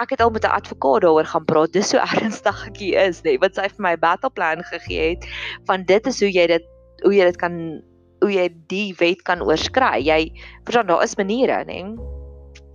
ek 0.00 0.14
het 0.14 0.22
al 0.24 0.30
met 0.30 0.44
'n 0.44 0.56
advokaat 0.58 1.02
daaroor 1.02 1.24
gaan 1.24 1.44
praat 1.44 1.72
dis 1.72 1.88
so 1.88 1.98
ernstig 2.12 2.66
ek 2.68 2.76
hier 2.76 3.00
is 3.08 3.22
nê 3.24 3.36
wat 3.40 3.54
sy 3.54 3.68
vir 3.68 3.82
my 3.88 3.96
battle 3.96 4.30
plan 4.30 4.62
gegee 4.72 5.10
het 5.14 5.28
van 5.68 5.84
dit 5.84 6.06
is 6.06 6.20
hoe 6.20 6.32
jy 6.32 6.46
dit 6.46 6.64
hoe 7.04 7.14
jy 7.14 7.24
dit 7.24 7.36
kan 7.36 7.82
hoe 8.26 8.34
jy 8.34 8.46
die 8.72 8.90
wet 9.00 9.24
kan 9.28 9.44
oorskry 9.46 10.04
jy 10.04 10.20
verstaan 10.66 10.90
daar 10.92 11.04
is 11.06 11.16
maniere 11.20 11.62
nê 11.70 11.80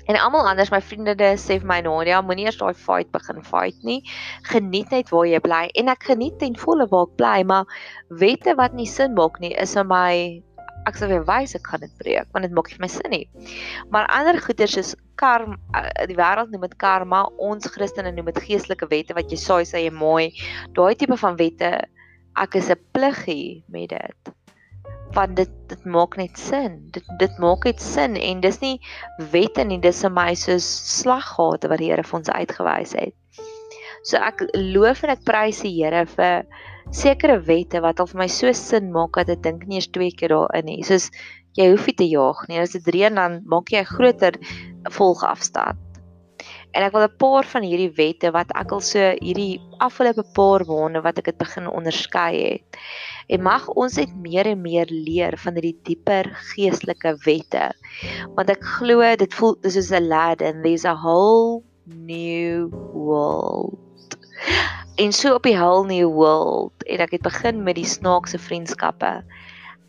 en 0.09 0.17
almal 0.17 0.47
anders 0.49 0.71
my 0.73 0.81
vriende 0.83 1.15
sê 1.39 1.59
vir 1.61 1.67
my 1.69 1.79
Nadia 1.85 2.21
moenie 2.25 2.47
eers 2.49 2.59
daai 2.59 2.73
fight 2.85 3.11
begin 3.15 3.43
fight 3.47 3.83
nie 3.87 4.01
geniet 4.49 4.95
net 4.95 5.11
waar 5.13 5.27
jy 5.29 5.41
bly 5.43 5.65
en 5.81 5.91
ek 5.93 6.07
geniet 6.11 6.39
ten 6.41 6.57
volle 6.63 6.87
waar 6.93 7.09
ek 7.09 7.17
bly 7.21 7.35
maar 7.53 7.81
wette 8.23 8.55
wat 8.59 8.73
nie 8.77 8.89
sin 8.89 9.13
maak 9.19 9.39
nie 9.43 9.53
is 9.65 9.75
vir 9.77 9.87
my 9.91 10.41
ek 10.89 10.97
sal 10.97 11.11
weer 11.11 11.23
wys 11.27 11.53
ek 11.57 11.67
gaan 11.69 11.83
dit 11.85 11.93
breek 12.01 12.29
want 12.33 12.47
dit 12.47 12.55
maak 12.57 12.69
nie 12.69 12.77
vir 12.79 12.85
my 12.85 12.91
sin 12.91 13.13
nie. 13.13 13.23
Maar 13.93 14.09
ander 14.17 14.39
goeters 14.41 14.77
is 14.81 14.93
karma 15.21 15.57
eh, 15.77 16.07
die 16.09 16.17
wêreld 16.17 16.53
noem 16.53 16.65
dit 16.65 16.77
karma, 16.81 17.23
ons 17.37 17.69
Christene 17.75 18.13
noem 18.15 18.31
dit 18.31 18.43
geestelike 18.47 18.89
wette 18.93 19.17
wat 19.17 19.31
jy 19.31 19.39
saai 19.41 19.63
sê 19.69 19.85
jy 19.85 19.93
mooi. 19.93 20.31
Daai 20.77 20.95
tipe 20.97 21.17
van 21.21 21.37
wette 21.41 21.71
ek 22.41 22.55
is 22.55 22.69
'n 22.71 22.79
pliggie 22.95 23.63
met 23.69 23.89
dit. 23.89 24.35
Want 25.15 25.35
dit 25.35 25.51
dit 25.71 25.85
maak 25.85 26.17
net 26.19 26.37
sin. 26.39 26.79
Dit 26.91 27.07
dit 27.19 27.39
maak 27.39 27.65
net 27.67 27.81
sin 27.83 28.15
en 28.15 28.41
dis 28.43 28.59
nie 28.61 28.77
wette 29.31 29.63
nie, 29.67 29.79
dis 29.79 30.01
vir 30.05 30.13
my 30.15 30.33
soos 30.35 30.67
slaggate 31.01 31.71
wat 31.71 31.79
die 31.79 31.91
Here 31.91 32.03
vir 32.03 32.19
ons 32.19 32.29
uitgewys 32.31 32.95
het. 32.99 33.15
So 34.03 34.17
ek 34.17 34.45
loof 34.55 35.03
en 35.03 35.15
ek 35.15 35.25
prys 35.27 35.61
die 35.65 35.75
Here 35.77 36.05
vir 36.15 36.47
sekere 36.91 37.37
wette 37.47 37.79
wat 37.83 37.99
al 37.99 38.09
vir 38.09 38.23
my 38.23 38.27
so 38.31 38.51
sin 38.57 38.91
maak 38.91 39.19
dat 39.19 39.29
ek 39.37 39.43
dink 39.43 39.67
nie 39.67 39.79
eens 39.79 39.91
twee 39.91 40.11
keer 40.11 40.35
daarin 40.35 40.67
nie. 40.67 40.81
Soos 40.83 41.11
Jy 41.59 41.67
hoef 41.73 41.87
nie 41.89 41.97
te 41.99 42.07
jaag 42.07 42.45
nie. 42.47 42.59
As 42.63 42.71
dit 42.77 42.85
reën 42.95 43.17
dan 43.19 43.41
maak 43.51 43.71
jy 43.73 43.81
'n 43.83 43.93
groter 43.95 44.37
volgafstand. 44.97 45.90
En 46.71 46.85
ek 46.85 46.93
wil 46.95 47.03
'n 47.03 47.17
paar 47.19 47.45
van 47.53 47.63
hierdie 47.67 47.91
wette 47.97 48.31
wat 48.31 48.51
ek 48.55 48.71
al 48.71 48.83
so 48.85 48.99
hierdie 49.19 49.59
afgelope 49.79 50.23
paar 50.37 50.63
maande 50.69 51.01
wat 51.03 51.17
ek 51.19 51.25
dit 51.25 51.37
begin 51.37 51.67
onderskei 51.67 52.31
het. 52.43 52.79
En 53.27 53.43
mag 53.43 53.67
ons 53.67 53.97
net 53.97 54.15
meer 54.15 54.47
en 54.47 54.61
meer 54.61 54.87
leer 54.89 55.37
van 55.37 55.53
hierdie 55.53 55.79
dieper 55.83 56.31
geestelike 56.53 57.15
wette. 57.25 57.71
Want 58.35 58.49
ek 58.49 58.63
glo 58.79 59.15
dit 59.15 59.33
voel 59.33 59.55
dis 59.61 59.73
soos 59.73 59.91
'n 59.91 60.07
lad 60.07 60.41
and 60.41 60.63
there's 60.63 60.85
a 60.85 60.95
whole 60.95 61.63
new 61.85 62.69
world. 62.93 63.77
En 64.97 65.11
so 65.11 65.35
op 65.35 65.43
die 65.43 65.57
whole 65.57 65.85
new 65.87 66.09
world 66.09 66.73
en 66.87 66.99
ek 66.99 67.11
het 67.11 67.21
begin 67.21 67.63
met 67.63 67.75
die 67.75 67.87
snaakse 67.87 68.37
vriendskappe 68.37 69.23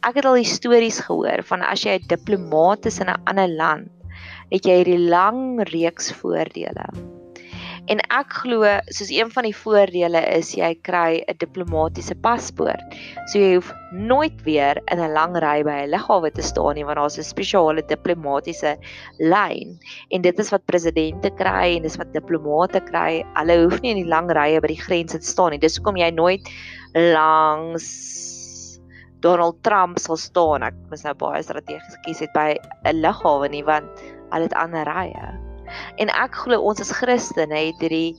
ek 0.02 0.18
het 0.18 0.26
al 0.26 0.40
stories 0.42 0.98
gehoor 1.06 1.44
van 1.46 1.62
as 1.62 1.84
jy 1.86 1.94
'n 1.98 2.08
diplomaat 2.10 2.86
is 2.90 2.98
in 2.98 3.08
'n 3.10 3.22
ander 3.30 3.48
land, 3.48 3.88
het 4.52 4.68
jy 4.68 4.82
hierdie 4.82 5.00
lang 5.08 5.62
reeks 5.72 6.12
voordele. 6.20 6.86
En 7.90 7.98
ek 8.14 8.34
glo 8.44 8.68
soos 8.94 9.08
een 9.10 9.30
van 9.34 9.46
die 9.48 9.56
voordele 9.56 10.20
is 10.36 10.52
jy 10.54 10.70
kry 10.86 11.24
'n 11.26 11.34
diplomatisiese 11.40 12.14
paspoort. 12.22 12.94
So 13.32 13.40
jy 13.40 13.54
hoef 13.56 13.72
nooit 13.90 14.38
weer 14.46 14.78
in 14.92 15.00
'n 15.00 15.12
lang 15.12 15.34
ry 15.36 15.64
by 15.66 15.82
'n 15.82 15.90
lughawe 15.90 16.30
te 16.30 16.42
staan 16.42 16.74
nie 16.74 16.84
want 16.84 16.96
daar's 16.96 17.18
'n 17.18 17.24
spesiale 17.24 17.82
diplomatisiese 17.82 18.76
lyn. 19.18 19.78
En 20.10 20.22
dit 20.22 20.38
is 20.38 20.50
wat 20.50 20.66
presidente 20.66 21.30
kry 21.30 21.76
en 21.76 21.82
dis 21.82 21.96
wat 21.96 22.12
diplomate 22.12 22.80
kry. 22.80 23.24
Hulle 23.34 23.64
hoef 23.64 23.80
nie 23.80 23.90
in 23.90 24.02
die 24.04 24.14
lang 24.14 24.30
rye 24.30 24.60
by 24.60 24.68
die 24.68 24.82
grens 24.86 25.12
te 25.12 25.20
staan 25.20 25.50
nie. 25.50 25.58
Dis 25.58 25.76
hoekom 25.76 25.96
jy 25.96 26.10
nooit 26.10 26.48
langs 26.94 28.31
Donald 29.22 29.62
Trump 29.66 29.98
sal 30.02 30.18
staan. 30.20 30.66
Ek 30.66 30.76
mis 30.90 31.04
nou 31.06 31.14
baie 31.18 31.42
strategies 31.42 31.98
gekies 32.00 32.22
het 32.26 32.32
by 32.36 32.48
'n 32.84 33.02
lughawe 33.02 33.48
nie 33.48 33.64
want 33.64 34.04
al 34.30 34.46
het 34.46 34.54
ander 34.54 34.86
rye. 34.88 35.26
En 35.98 36.10
ek 36.10 36.34
glo 36.44 36.60
ons 36.60 36.80
as 36.80 36.92
Christene 36.92 37.54
het 37.70 37.80
hierdie 37.80 38.16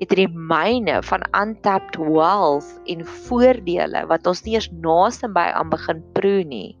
het 0.00 0.10
hierdie 0.10 0.32
myne 0.34 0.98
van 1.06 1.22
untapped 1.38 1.96
wealth 2.02 2.72
en 2.90 3.04
voordele 3.06 4.02
wat 4.10 4.26
ons 4.26 4.42
nie 4.44 4.56
eens 4.56 4.66
naaste 4.82 5.30
by 5.30 5.46
aan 5.54 5.70
begin 5.70 6.02
proe 6.16 6.42
nie. 6.44 6.74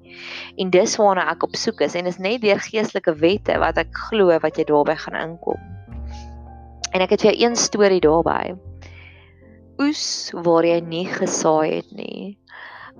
En 0.58 0.72
dis 0.74 0.96
waarna 0.98 1.28
ek 1.30 1.46
op 1.46 1.54
soek 1.56 1.84
is 1.86 1.94
en 1.94 2.10
is 2.10 2.18
net 2.18 2.42
deur 2.42 2.58
geestelike 2.58 3.14
wette 3.22 3.58
wat 3.62 3.78
ek 3.78 3.94
glo 4.08 4.34
wat 4.42 4.58
jy 4.58 4.66
daarbey 4.68 4.98
gaan 4.98 5.20
inkom. 5.20 5.60
En 6.94 7.02
ek 7.02 7.14
het 7.14 7.24
vir 7.24 7.32
jou 7.32 7.36
een 7.46 7.56
storie 7.58 8.02
daarbey. 8.02 8.54
Oes 9.82 10.34
waar 10.46 10.66
jy 10.66 10.80
nie 10.86 11.06
gesaai 11.10 11.80
het 11.80 11.94
nie. 11.94 12.34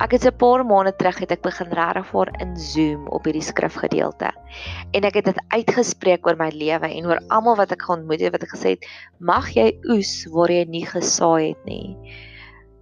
Ek 0.02 0.10
het 0.10 0.24
'n 0.26 0.36
paar 0.36 0.64
maande 0.66 0.90
terug 0.96 1.18
het 1.22 1.30
ek 1.30 1.42
begin 1.42 1.70
regtig 1.70 2.06
voor 2.06 2.28
in 2.42 2.56
Zoom 2.56 3.06
op 3.08 3.24
hierdie 3.24 3.42
skrifgedeelte. 3.42 4.30
En 4.90 5.04
ek 5.04 5.14
het 5.14 5.24
dit 5.24 5.42
uitgespreek 5.48 6.26
oor 6.26 6.36
my 6.36 6.50
lewe 6.50 6.88
en 6.90 7.06
oor 7.06 7.20
almal 7.28 7.56
wat 7.56 7.70
ek 7.70 7.82
geontmoet 7.82 8.20
het 8.20 8.32
wat 8.32 8.42
ek 8.42 8.54
gesê 8.56 8.68
het, 8.74 8.86
mag 9.18 9.54
jy 9.54 9.78
oes 9.86 10.26
waar 10.34 10.50
jy 10.50 10.64
nie 10.66 10.86
gesaai 10.86 11.48
het 11.54 11.64
nie. 11.64 11.94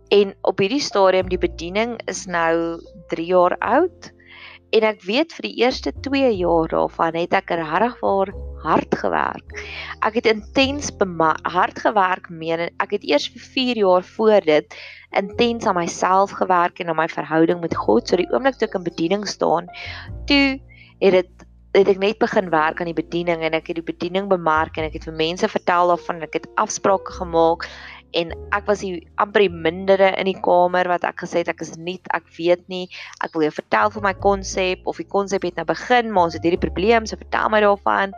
En 0.09 0.35
op 0.41 0.59
hierdie 0.59 0.81
stadium 0.81 1.29
die 1.29 1.39
bediening 1.39 2.01
is 2.09 2.25
nou 2.27 2.81
3 3.09 3.27
jaar 3.27 3.59
oud 3.61 4.13
en 4.73 4.87
ek 4.89 5.05
weet 5.05 5.35
vir 5.37 5.49
die 5.49 5.57
eerste 5.63 5.93
2 6.07 6.33
jaar 6.39 6.71
daarvan 6.73 7.19
het 7.19 7.35
ek 7.37 7.53
regtig 7.61 7.99
waar 8.01 8.33
hard 8.63 8.95
gewerk. 8.95 9.55
Ek 10.07 10.17
het 10.21 10.27
intens 10.31 10.91
hard 11.43 11.79
gewerk, 11.79 12.31
meen 12.31 12.71
ek 12.81 12.91
het 12.97 13.05
eers 13.05 13.29
vir 13.29 13.43
4 13.43 13.77
jaar 13.77 14.03
voor 14.17 14.41
dit 14.41 14.77
intens 15.11 15.67
aan 15.67 15.77
myself 15.77 16.31
gewerk 16.31 16.79
en 16.81 16.89
aan 16.89 16.97
my 16.97 17.09
verhouding 17.09 17.61
met 17.61 17.77
God. 17.77 18.09
So 18.09 18.17
die 18.17 18.31
oomblik 18.33 18.57
toe 18.57 18.69
ek 18.69 18.79
in 18.79 18.85
bediening 18.87 19.27
staan, 19.29 19.67
toe 20.27 20.61
het 21.01 21.13
dit 21.13 21.49
het 21.73 21.89
ek 21.89 22.01
net 22.03 22.19
begin 22.21 22.51
werk 22.53 22.81
aan 22.81 22.91
die 22.91 22.97
bediening 22.97 23.41
en 23.47 23.55
ek 23.57 23.71
het 23.71 23.79
die 23.79 23.87
bediening 23.87 24.27
bemark 24.29 24.77
en 24.77 24.85
ek 24.85 24.99
het 24.99 25.07
vir 25.09 25.17
mense 25.17 25.49
vertel 25.49 25.89
daarvan 25.89 26.21
en 26.21 26.27
ek 26.27 26.37
het 26.37 26.49
afsprake 26.61 27.15
gemaak 27.17 27.65
en 28.19 28.33
ek 28.53 28.67
was 28.69 28.83
die 28.85 29.01
amper 29.23 29.47
die 29.47 29.53
mindere 29.53 30.13
in 30.21 30.29
die 30.29 30.39
kamer 30.45 30.89
wat 30.91 31.07
ek 31.09 31.25
gesê 31.25 31.43
het 31.43 31.53
ek 31.53 31.65
is 31.65 31.75
nie 31.79 31.99
ek 32.17 32.29
weet 32.37 32.63
nie. 32.73 32.85
Ek 33.25 33.33
wil 33.35 33.47
jou 33.49 33.55
vertel 33.57 33.93
van 33.97 34.07
my 34.09 34.15
konsep 34.25 34.87
of 34.91 35.01
die 35.01 35.09
konsep 35.09 35.47
het 35.49 35.59
nou 35.61 35.67
begin 35.69 36.13
maar 36.13 36.29
ons 36.29 36.37
het 36.37 36.47
hierdie 36.47 36.61
probleem 36.61 37.09
so 37.09 37.21
vertel 37.21 37.53
my 37.53 37.63
daarvan. 37.65 38.15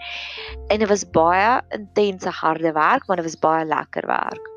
En 0.68 0.82
dit 0.82 0.90
was 0.90 1.06
baie 1.14 1.60
intense 1.76 2.30
harde 2.42 2.74
werk 2.74 3.08
maar 3.08 3.22
dit 3.22 3.30
was 3.30 3.40
baie 3.40 3.66
lekker 3.68 4.06
werk. 4.10 4.52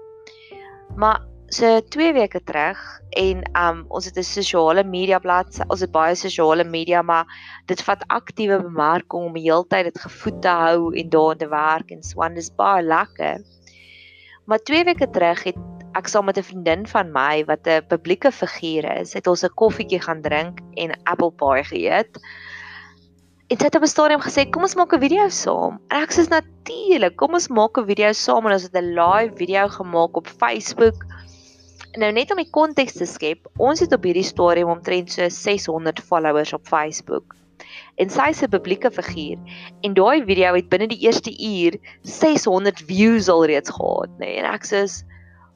Maar 0.98 1.22
so 1.50 1.80
2 1.80 2.14
weke 2.14 2.42
terug 2.44 2.80
en 3.16 3.44
um 3.56 3.86
ons 3.88 4.06
het 4.06 4.18
'n 4.18 4.24
sosiale 4.24 4.84
media 4.84 5.20
bladsy 5.20 5.64
ons 5.70 5.80
het 5.80 5.92
baie 5.92 6.16
sosiale 6.16 6.64
media 6.64 7.02
maar 7.02 7.26
dit 7.68 7.82
vat 7.82 8.04
aktiewe 8.08 8.60
bemarking 8.64 9.30
om 9.30 9.34
die 9.34 9.48
hele 9.48 9.64
tyd 9.70 9.86
dit 9.86 10.00
gevoed 10.00 10.42
te 10.42 10.50
hou 10.50 10.92
en 10.94 11.10
daarin 11.10 11.38
te 11.38 11.48
werk 11.48 11.92
en 11.92 12.04
swan 12.04 12.36
dis 12.36 12.52
baie 12.52 12.84
lekker 12.84 13.40
Maar 14.48 14.62
2 14.64 14.84
weke 14.88 15.10
terug 15.12 15.42
het 15.44 15.58
ek 16.00 16.08
saam 16.08 16.26
met 16.26 16.38
'n 16.40 16.48
vriendin 16.50 16.88
van 16.88 17.12
my 17.12 17.44
wat 17.46 17.68
'n 17.68 17.88
publieke 17.92 18.32
figuur 18.32 18.86
is, 19.00 19.14
het 19.14 19.28
ons 19.28 19.44
'n 19.44 19.54
koffietjie 19.60 20.00
gaan 20.02 20.22
drink 20.22 20.60
en 20.74 21.00
apple 21.04 21.32
pie 21.32 21.64
geëet. 21.72 22.12
En 23.48 23.58
sy 23.58 23.66
het 23.66 23.76
op 23.76 23.82
'n 23.84 23.96
stadium 23.96 24.22
gesê, 24.22 24.50
"Kom 24.50 24.62
ons 24.62 24.76
maak 24.76 24.94
'n 24.94 25.00
video 25.00 25.28
saam." 25.30 25.80
En 25.88 26.02
ek 26.02 26.14
sê 26.14 26.28
natuurlik, 26.30 27.16
kom 27.16 27.34
ons 27.34 27.48
maak 27.48 27.78
'n 27.78 27.86
video 27.86 28.12
saam 28.12 28.46
en 28.46 28.54
ons 28.54 28.64
het 28.64 28.76
'n 28.76 28.94
live 29.02 29.36
video 29.36 29.68
gemaak 29.68 30.16
op 30.16 30.28
Facebook. 30.28 31.06
Nou 31.98 32.12
net 32.12 32.32
om 32.32 32.38
die 32.38 32.50
konteks 32.50 32.94
te 32.94 33.06
skep, 33.06 33.48
ons 33.58 33.80
het 33.80 33.94
op 33.94 34.04
hierdie 34.04 34.24
stadium 34.24 34.70
omtrent 34.70 35.12
so 35.12 35.30
600 35.30 36.00
followers 36.00 36.54
op 36.54 36.68
Facebook 36.68 37.36
en 37.98 38.10
sy 38.10 38.30
'n 38.32 38.50
publieke 38.50 38.92
figuur. 38.92 39.38
En 39.82 39.94
daai 39.94 40.26
video 40.26 40.54
het 40.54 40.70
binne 40.70 40.88
die 40.88 41.04
eerste 41.06 41.32
uur 41.32 41.78
600 42.02 42.84
views 42.88 43.30
alreeds 43.30 43.70
gehad 43.70 44.10
nê. 44.20 44.26
Nee? 44.26 44.38
en 44.38 44.54
ek 44.54 44.66
sê 44.66 44.86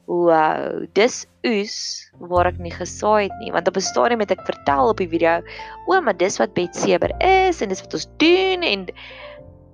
wow 0.06 0.86
dis 0.94 1.26
is 1.42 1.76
waar 2.18 2.46
ek 2.46 2.58
nie 2.58 2.72
gesaai 2.72 3.28
het 3.28 3.38
nie. 3.40 3.52
Want 3.52 3.68
op 3.68 3.76
'n 3.76 3.80
stadium 3.80 4.20
het 4.20 4.30
ek 4.30 4.44
vertel 4.44 4.88
op 4.88 4.96
die 4.96 5.08
video 5.08 5.42
o 5.86 6.00
maar 6.00 6.16
dis 6.16 6.38
wat 6.38 6.54
Betseber 6.54 7.12
is 7.20 7.62
en 7.62 7.68
dis 7.68 7.80
wat 7.80 7.94
ons 7.94 8.08
doen. 8.18 8.62
En 8.62 8.86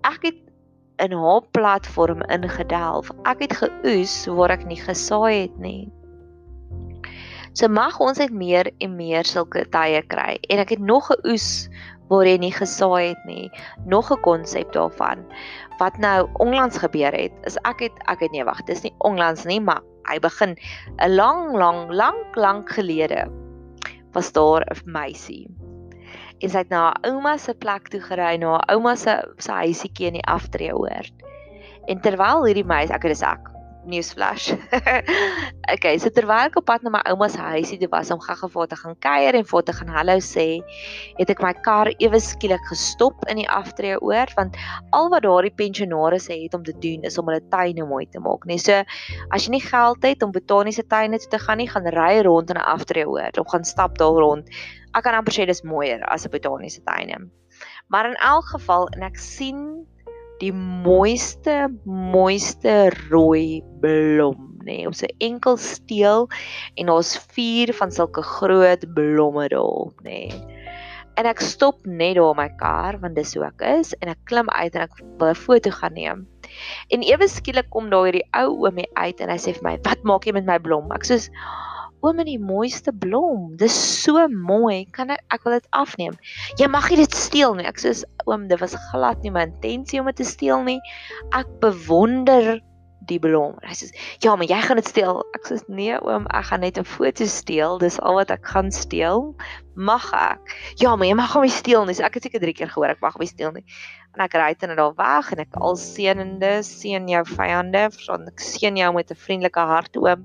ek 0.04 0.22
het 0.22 0.40
in 0.98 1.12
haar 1.12 1.42
platform 1.52 2.22
ingedelf. 2.22 3.10
Ek 3.24 3.40
het 3.40 3.52
geoes 3.52 4.26
waar 4.26 4.50
ek 4.50 4.66
nie 4.66 4.80
gesaai 4.80 5.40
het 5.46 5.58
nie. 5.58 5.88
So 7.52 7.68
mag 7.68 7.98
ons 8.00 8.18
net 8.18 8.30
meer 8.30 8.70
en 8.78 8.96
meer 8.96 9.24
sulke 9.24 9.64
tye 9.72 10.02
kry. 10.06 10.38
En 10.50 10.58
ek 10.58 10.76
het 10.76 10.80
nog 10.80 11.10
'n 11.10 11.26
oes 11.26 11.68
waar 12.08 12.26
jy 12.26 12.36
nie 12.38 12.52
gesaai 12.52 13.08
het 13.12 13.24
nie. 13.26 13.50
Nog 13.84 14.10
'n 14.12 14.20
konsep 14.20 14.72
daarvan. 14.72 15.24
Wat 15.78 15.98
nou 15.98 16.28
onlangs 16.32 16.78
gebeur 16.78 17.12
het, 17.12 17.32
is 17.44 17.56
ek 17.64 17.80
het 17.80 17.96
ek 18.06 18.20
het 18.20 18.32
nee 18.32 18.44
wag, 18.44 18.64
dis 18.64 18.82
nie 18.82 18.94
onlangs 18.98 19.44
nie, 19.44 19.60
maar 19.60 19.82
hy 20.08 20.18
begin 20.18 20.56
'n 20.98 21.14
lang 21.14 21.56
lang 21.56 21.90
lank 21.90 22.36
lank 22.36 22.70
gelede 22.70 23.28
was 24.12 24.32
daar 24.32 24.64
'n 24.64 24.90
meisie. 24.90 25.46
En 26.38 26.50
sy 26.50 26.58
het 26.58 26.68
na 26.68 26.82
haar 26.82 26.98
ouma 27.02 27.36
se 27.36 27.54
plek 27.54 27.88
toe 27.88 28.00
gery, 28.00 28.36
na 28.36 28.46
haar 28.46 28.74
ouma 28.74 28.94
se 28.96 29.14
se 29.36 29.52
huisiekie 29.52 30.06
in 30.06 30.12
die 30.12 30.26
aftreeoord. 30.26 31.12
En 31.86 32.00
terwyl 32.00 32.44
hierdie 32.44 32.64
meisie, 32.64 32.94
ek 32.94 33.02
het 33.02 33.12
dis 33.12 33.22
ek, 33.22 33.48
newsflash. 33.88 34.52
okay, 35.74 35.96
so 35.98 36.10
terwyl 36.14 36.48
ek 36.48 36.58
op 36.60 36.66
pad 36.68 36.84
na 36.84 36.92
my 36.94 37.00
ouma 37.10 37.28
se 37.32 37.40
huisie 37.40 37.78
toe 37.80 37.88
was 37.92 38.12
om 38.14 38.20
gou-gou 38.22 38.66
te 38.70 38.78
gaan 38.78 38.96
kuier 39.04 39.38
en 39.38 39.46
vir 39.48 39.64
te 39.66 39.74
gaan 39.76 39.92
hallo 39.96 40.18
sê, 40.24 40.46
het 41.18 41.32
ek 41.34 41.42
my 41.44 41.54
kar 41.66 41.90
ewe 41.96 42.20
skielik 42.22 42.64
gestop 42.70 43.24
in 43.32 43.42
die 43.42 43.48
aftreë 43.48 44.00
oor 44.04 44.32
want 44.38 44.58
al 44.96 45.10
wat 45.12 45.24
daardie 45.26 45.54
pensionaars 45.58 46.28
het 46.32 46.54
om 46.58 46.64
te 46.66 46.76
doen 46.84 47.08
is 47.08 47.18
om 47.18 47.30
hulle 47.30 47.42
tuine 47.52 47.88
mooi 47.88 48.04
te 48.06 48.22
maak, 48.24 48.46
nee. 48.48 48.60
So 48.60 48.84
as 49.34 49.46
jy 49.46 49.56
nie 49.56 49.64
geld 49.64 50.04
het 50.06 50.22
om 50.22 50.34
botaniese 50.36 50.86
tuine 50.86 51.20
toe 51.22 51.32
te 51.34 51.42
gaan 51.42 51.62
nie, 51.62 51.70
gaan 51.72 51.88
ry 51.96 52.20
rond 52.28 52.52
in 52.52 52.60
'n 52.60 52.70
aftreë 52.76 53.08
oor 53.08 53.40
of 53.40 53.50
gaan 53.52 53.64
stap 53.64 53.98
daar 53.98 54.22
rond. 54.22 54.48
Ek 54.94 55.04
kan 55.04 55.14
amper 55.14 55.32
sê 55.32 55.46
dis 55.46 55.62
mooier 55.62 56.02
as 56.08 56.26
'n 56.26 56.30
botaniese 56.30 56.84
tuine. 56.84 57.28
Maar 57.88 58.10
in 58.10 58.18
elk 58.20 58.46
geval 58.54 58.88
en 58.88 59.02
ek 59.02 59.16
sien 59.16 59.86
die 60.40 60.52
mooiste 60.52 61.68
mooiste 61.84 62.90
rooi 63.08 63.62
blom 63.82 64.48
nê. 64.68 64.82
Nee, 64.82 64.86
op 64.86 64.96
sy 64.98 65.08
enkel 65.24 65.56
steel 65.56 66.28
en 66.76 66.90
daar's 66.90 67.16
vier 67.34 67.72
van 67.78 67.92
sulke 67.94 68.22
groot 68.22 68.84
blomme 68.94 69.48
daarop 69.48 70.04
nê. 70.04 70.28
Nee. 70.28 70.56
en 71.18 71.26
ek 71.26 71.40
stop 71.42 71.82
net 71.82 72.14
daar 72.14 72.36
my 72.38 72.46
kar 72.60 72.98
want 73.02 73.16
dis 73.18 73.32
hoe 73.34 73.42
ek 73.48 73.62
is 73.66 73.90
en 73.98 74.12
ek 74.12 74.20
klim 74.30 74.46
uit 74.54 74.76
en 74.76 74.84
ek 74.84 75.00
wil 75.18 75.32
'n 75.32 75.34
foto 75.34 75.70
gaan 75.74 75.96
neem. 75.98 76.26
En 76.94 77.02
ewe 77.02 77.26
skielik 77.28 77.70
kom 77.74 77.90
daar 77.90 78.06
hierdie 78.06 78.28
ou 78.38 78.54
oomie 78.62 78.86
uit 78.94 79.20
en 79.20 79.32
hy 79.34 79.38
sê 79.42 79.54
vir 79.56 79.64
my 79.66 79.74
wat 79.88 80.04
maak 80.04 80.26
jy 80.26 80.32
met 80.32 80.46
my 80.46 80.58
blom? 80.62 80.92
Ek 80.94 81.02
sê 81.02 81.18
oom 82.00 82.22
in 82.22 82.30
die 82.30 82.38
mooiste 82.38 82.92
blom. 82.92 83.56
Dis 83.60 83.76
so 84.02 84.28
mooi. 84.28 84.86
Kan 84.94 85.10
ek 85.14 85.24
ek 85.34 85.44
wil 85.44 85.58
dit 85.58 85.68
afneem. 85.76 86.16
Jy 86.60 86.70
mag 86.70 86.88
nie 86.90 87.00
dit 87.02 87.14
steel 87.14 87.58
nie. 87.58 87.66
Ek 87.68 87.80
sê 87.82 87.94
oom, 88.26 88.48
dit 88.48 88.60
was 88.60 88.76
glad 88.90 89.22
nie 89.24 89.34
my 89.34 89.48
intensie 89.48 90.00
om 90.00 90.10
dit 90.10 90.20
te 90.22 90.28
steel 90.28 90.64
nie. 90.66 90.80
Ek 91.36 91.48
bewonder 91.62 92.58
die 93.08 93.18
blom. 93.22 93.56
Hy 93.64 93.74
sê, 93.74 93.88
"Ja, 94.20 94.36
maar 94.36 94.46
jy 94.46 94.60
gaan 94.60 94.76
dit 94.76 94.88
steel." 94.88 95.24
Ek 95.34 95.46
sê, 95.46 95.60
"Nee, 95.68 95.96
oom, 96.02 96.26
ek 96.30 96.44
gaan 96.44 96.60
net 96.60 96.78
'n 96.78 96.84
foto 96.84 97.24
steel. 97.24 97.78
Dis 97.78 98.00
al 98.00 98.14
wat 98.14 98.30
ek 98.30 98.46
gaan 98.46 98.70
steel. 98.70 99.34
Mag 99.74 100.12
ek?" 100.12 100.40
"Ja, 100.76 100.96
maar 100.96 101.06
jy 101.06 101.14
mag 101.14 101.32
hom 101.32 101.42
nie 101.42 101.50
steel 101.50 101.84
nie." 101.84 101.94
So 101.94 102.04
ek 102.04 102.14
het 102.14 102.22
seker 102.24 102.40
3 102.40 102.52
keer 102.52 102.68
gehoor 102.68 102.90
ek 102.90 103.00
mag 103.00 103.14
hom 103.14 103.20
nie 103.20 103.26
steel 103.26 103.52
nie. 103.52 103.64
En 104.14 104.24
ek 104.24 104.34
ry 104.34 104.54
dit 104.54 104.76
daar 104.76 104.94
weg 104.94 105.32
en 105.32 105.38
ek 105.38 105.56
al 105.56 105.76
seënende 105.76 106.62
seën 106.62 107.08
jou 107.08 107.24
vyande, 107.24 107.90
want 108.08 108.28
ek 108.28 108.40
seën 108.40 108.76
jou 108.76 108.92
met 108.92 109.10
'n 109.10 109.14
vriendelike 109.14 109.60
hart, 109.60 109.96
oom. 109.96 110.24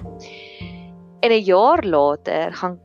En 1.24 1.32
'n 1.32 1.44
jaar 1.48 1.84
later 1.84 2.54
gaan 2.54 2.80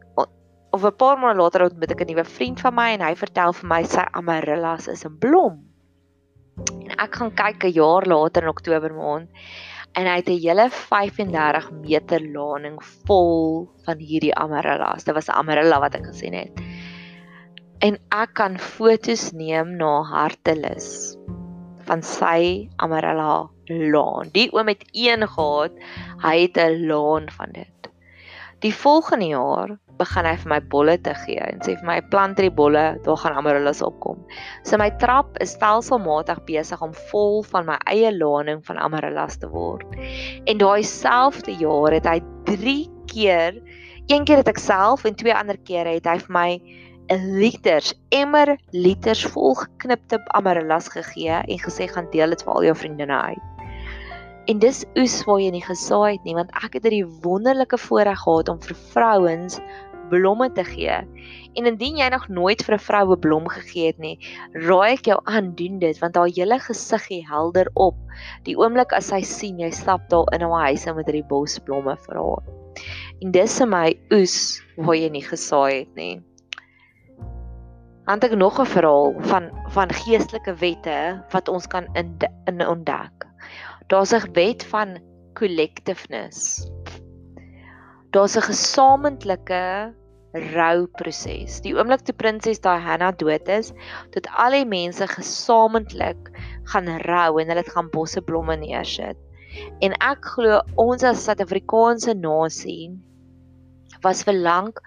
of 0.71 0.85
'n 0.85 0.97
paar 0.97 1.19
maande 1.19 1.43
later 1.43 1.63
ontmoet 1.67 1.91
ek 1.91 2.03
'n 2.03 2.11
nuwe 2.11 2.25
vriend 2.25 2.61
van 2.61 2.75
my 2.75 2.89
en 2.95 3.03
hy 3.03 3.15
vertel 3.15 3.53
vir 3.61 3.69
my 3.69 3.83
sy 3.95 4.05
amarellas 4.21 4.89
is 4.89 5.05
'n 5.07 5.19
blom. 5.19 5.55
En 6.85 6.93
ek 7.05 7.17
gaan 7.19 7.33
kyk 7.35 7.65
'n 7.65 7.77
jaar 7.81 8.05
later 8.07 8.43
in 8.43 8.49
Oktober 8.49 8.95
maand 8.95 9.29
en 9.99 10.07
hy 10.07 10.17
het 10.21 10.29
'n 10.29 10.43
hele 10.47 10.67
35 10.71 11.71
meter 11.71 12.21
laning 12.37 12.79
vol 13.07 13.71
van 13.87 13.99
hierdie 13.99 14.35
amarellas. 14.35 15.05
Dit 15.05 15.15
was 15.15 15.29
'n 15.29 15.39
amarella 15.43 15.81
wat 15.81 15.95
ek 15.95 16.07
gesien 16.07 16.35
het. 16.35 16.53
En 17.81 17.99
ek 18.11 18.35
kan 18.35 18.59
fotos 18.59 19.33
neem 19.33 19.77
na 19.77 20.03
hartelus 20.03 21.17
van 21.87 22.03
sy 22.03 22.69
amarella 22.77 23.49
laan. 23.67 24.31
Die 24.33 24.53
oom 24.53 24.69
het 24.69 24.85
een 24.93 25.29
gehad, 25.29 25.73
hy 26.23 26.37
het 26.43 26.57
'n 26.57 26.87
laan 26.87 27.31
van 27.31 27.51
dit. 27.53 27.78
Die 28.65 28.75
volgende 28.75 29.27
jaar 29.31 29.77
begin 30.01 30.27
hy 30.27 30.33
vir 30.41 30.51
my 30.51 30.59
bolle 30.73 30.97
te 31.07 31.13
gee 31.25 31.43
en 31.43 31.61
sê 31.63 31.77
vir 31.79 31.87
my 31.87 31.99
plant 32.11 32.39
hierdie 32.39 32.55
bolle, 32.55 32.85
daar 33.05 33.19
gaan 33.23 33.37
amarellas 33.39 33.83
opkom. 33.87 34.19
So 34.67 34.79
my 34.81 34.89
trap 35.03 35.39
is 35.45 35.53
stelselmatig 35.55 36.41
besig 36.49 36.83
om 36.83 36.95
vol 37.13 37.45
van 37.53 37.69
my 37.69 37.77
eie 37.91 38.11
laning 38.15 38.65
van 38.67 38.81
amarellas 38.83 39.39
te 39.39 39.51
word. 39.53 39.87
En 40.51 40.59
daai 40.63 40.83
selfde 40.87 41.55
jaar 41.63 41.95
het 41.95 42.11
hy 42.11 42.19
3 42.51 42.77
keer, 43.11 43.59
een 44.11 44.27
keer 44.27 44.43
het 44.43 44.51
ek 44.51 44.63
self 44.63 45.07
en 45.07 45.19
twee 45.19 45.35
ander 45.35 45.59
kere 45.69 45.95
het 45.99 46.11
hy 46.11 46.19
vir 46.25 46.35
my 46.35 46.51
'n 47.15 47.39
liters, 47.41 47.95
emmer 48.11 48.57
liters 48.73 49.23
vol 49.33 49.55
geknipte 49.55 50.19
amarellas 50.37 50.91
gegee 50.93 51.39
en 51.47 51.63
gesê 51.63 51.87
gaan 51.89 52.11
deel 52.11 52.35
dit 52.35 52.43
vir 52.43 52.53
al 52.53 52.67
jou 52.69 52.75
vriendinne 52.77 53.23
uit. 53.31 53.58
En 54.49 54.57
dis 54.63 54.79
oes 54.97 55.15
waar 55.29 55.43
jy 55.43 55.51
nie 55.53 55.65
gesaai 55.65 56.15
het 56.15 56.25
nie 56.25 56.33
want 56.37 56.53
ek 56.57 56.79
het 56.79 56.87
hierdie 56.87 57.05
wonderlike 57.25 57.77
voorreg 57.83 58.23
gehad 58.23 58.49
om 58.49 58.61
vir 58.65 58.79
vrouens 58.95 59.59
blomme 60.09 60.49
te 60.57 60.65
gee. 60.65 60.95
En 61.61 61.69
indien 61.69 61.99
jy 62.01 62.07
nog 62.15 62.25
nooit 62.33 62.65
vir 62.65 62.75
'n 62.79 62.85
vrou 62.87 63.13
'n 63.13 63.21
blom 63.21 63.49
gegee 63.49 63.93
het 63.93 63.99
nie, 63.99 64.17
raai 64.55 64.93
ek 64.95 65.05
jou 65.13 65.19
aan 65.25 65.53
doen 65.55 65.79
dit 65.79 65.99
want 65.99 66.17
haar 66.17 66.33
hele 66.33 66.59
gesiggie 66.59 67.27
helder 67.29 67.69
op. 67.75 67.95
Die 68.49 68.57
oomblik 68.57 68.93
as 68.93 69.13
sy 69.13 69.21
sien 69.21 69.61
jy 69.61 69.71
stap 69.71 70.09
daar 70.09 70.33
in 70.33 70.41
haar 70.41 70.73
huis 70.73 70.87
met 70.87 71.07
hierdie 71.07 71.29
bos 71.29 71.59
blomme 71.59 71.97
vir 72.09 72.17
haar. 72.17 72.43
En 73.21 73.31
dis 73.31 73.59
vir 73.59 73.69
my 73.69 73.99
oes 74.11 74.63
waar 74.77 74.97
jy 74.97 75.11
nie 75.11 75.27
gesaai 75.29 75.79
het 75.79 75.95
nie. 75.95 76.23
Want 78.07 78.25
ek 78.25 78.33
nog 78.33 78.61
'n 78.61 78.65
verhaal 78.65 79.15
van 79.21 79.51
van 79.69 79.89
geestelike 79.91 80.55
wette 80.55 81.25
wat 81.33 81.49
ons 81.49 81.67
kan 81.67 81.85
in, 81.95 82.17
in 82.47 82.67
ontdek 82.67 83.28
daar's 83.89 84.13
'n 84.13 84.33
wet 84.33 84.65
van 84.65 84.99
collectiveness. 85.35 86.69
Daar's 88.11 88.37
'n 88.37 88.49
gesamentlike 88.51 89.95
rouproses. 90.33 91.61
Die 91.65 91.75
oomblik 91.75 92.05
toe 92.05 92.15
prinses 92.15 92.61
Diana 92.61 93.11
dood 93.13 93.49
is, 93.49 93.73
tot 94.13 94.29
al 94.37 94.51
die 94.51 94.69
mense 94.69 95.07
gesamentlik 95.07 96.31
gaan 96.73 96.89
rou 97.09 97.41
en 97.41 97.49
hulle 97.49 97.65
gaan 97.65 97.91
bosse 97.91 98.21
blomme 98.21 98.57
neersit. 98.57 99.17
En 99.81 99.97
ek 100.05 100.25
glo 100.37 100.61
ons 100.77 101.03
as 101.03 101.25
Suid-Afrikaanse 101.25 102.15
nasie 102.15 102.93
was 104.05 104.23
vir 104.23 104.35
lank 104.35 104.81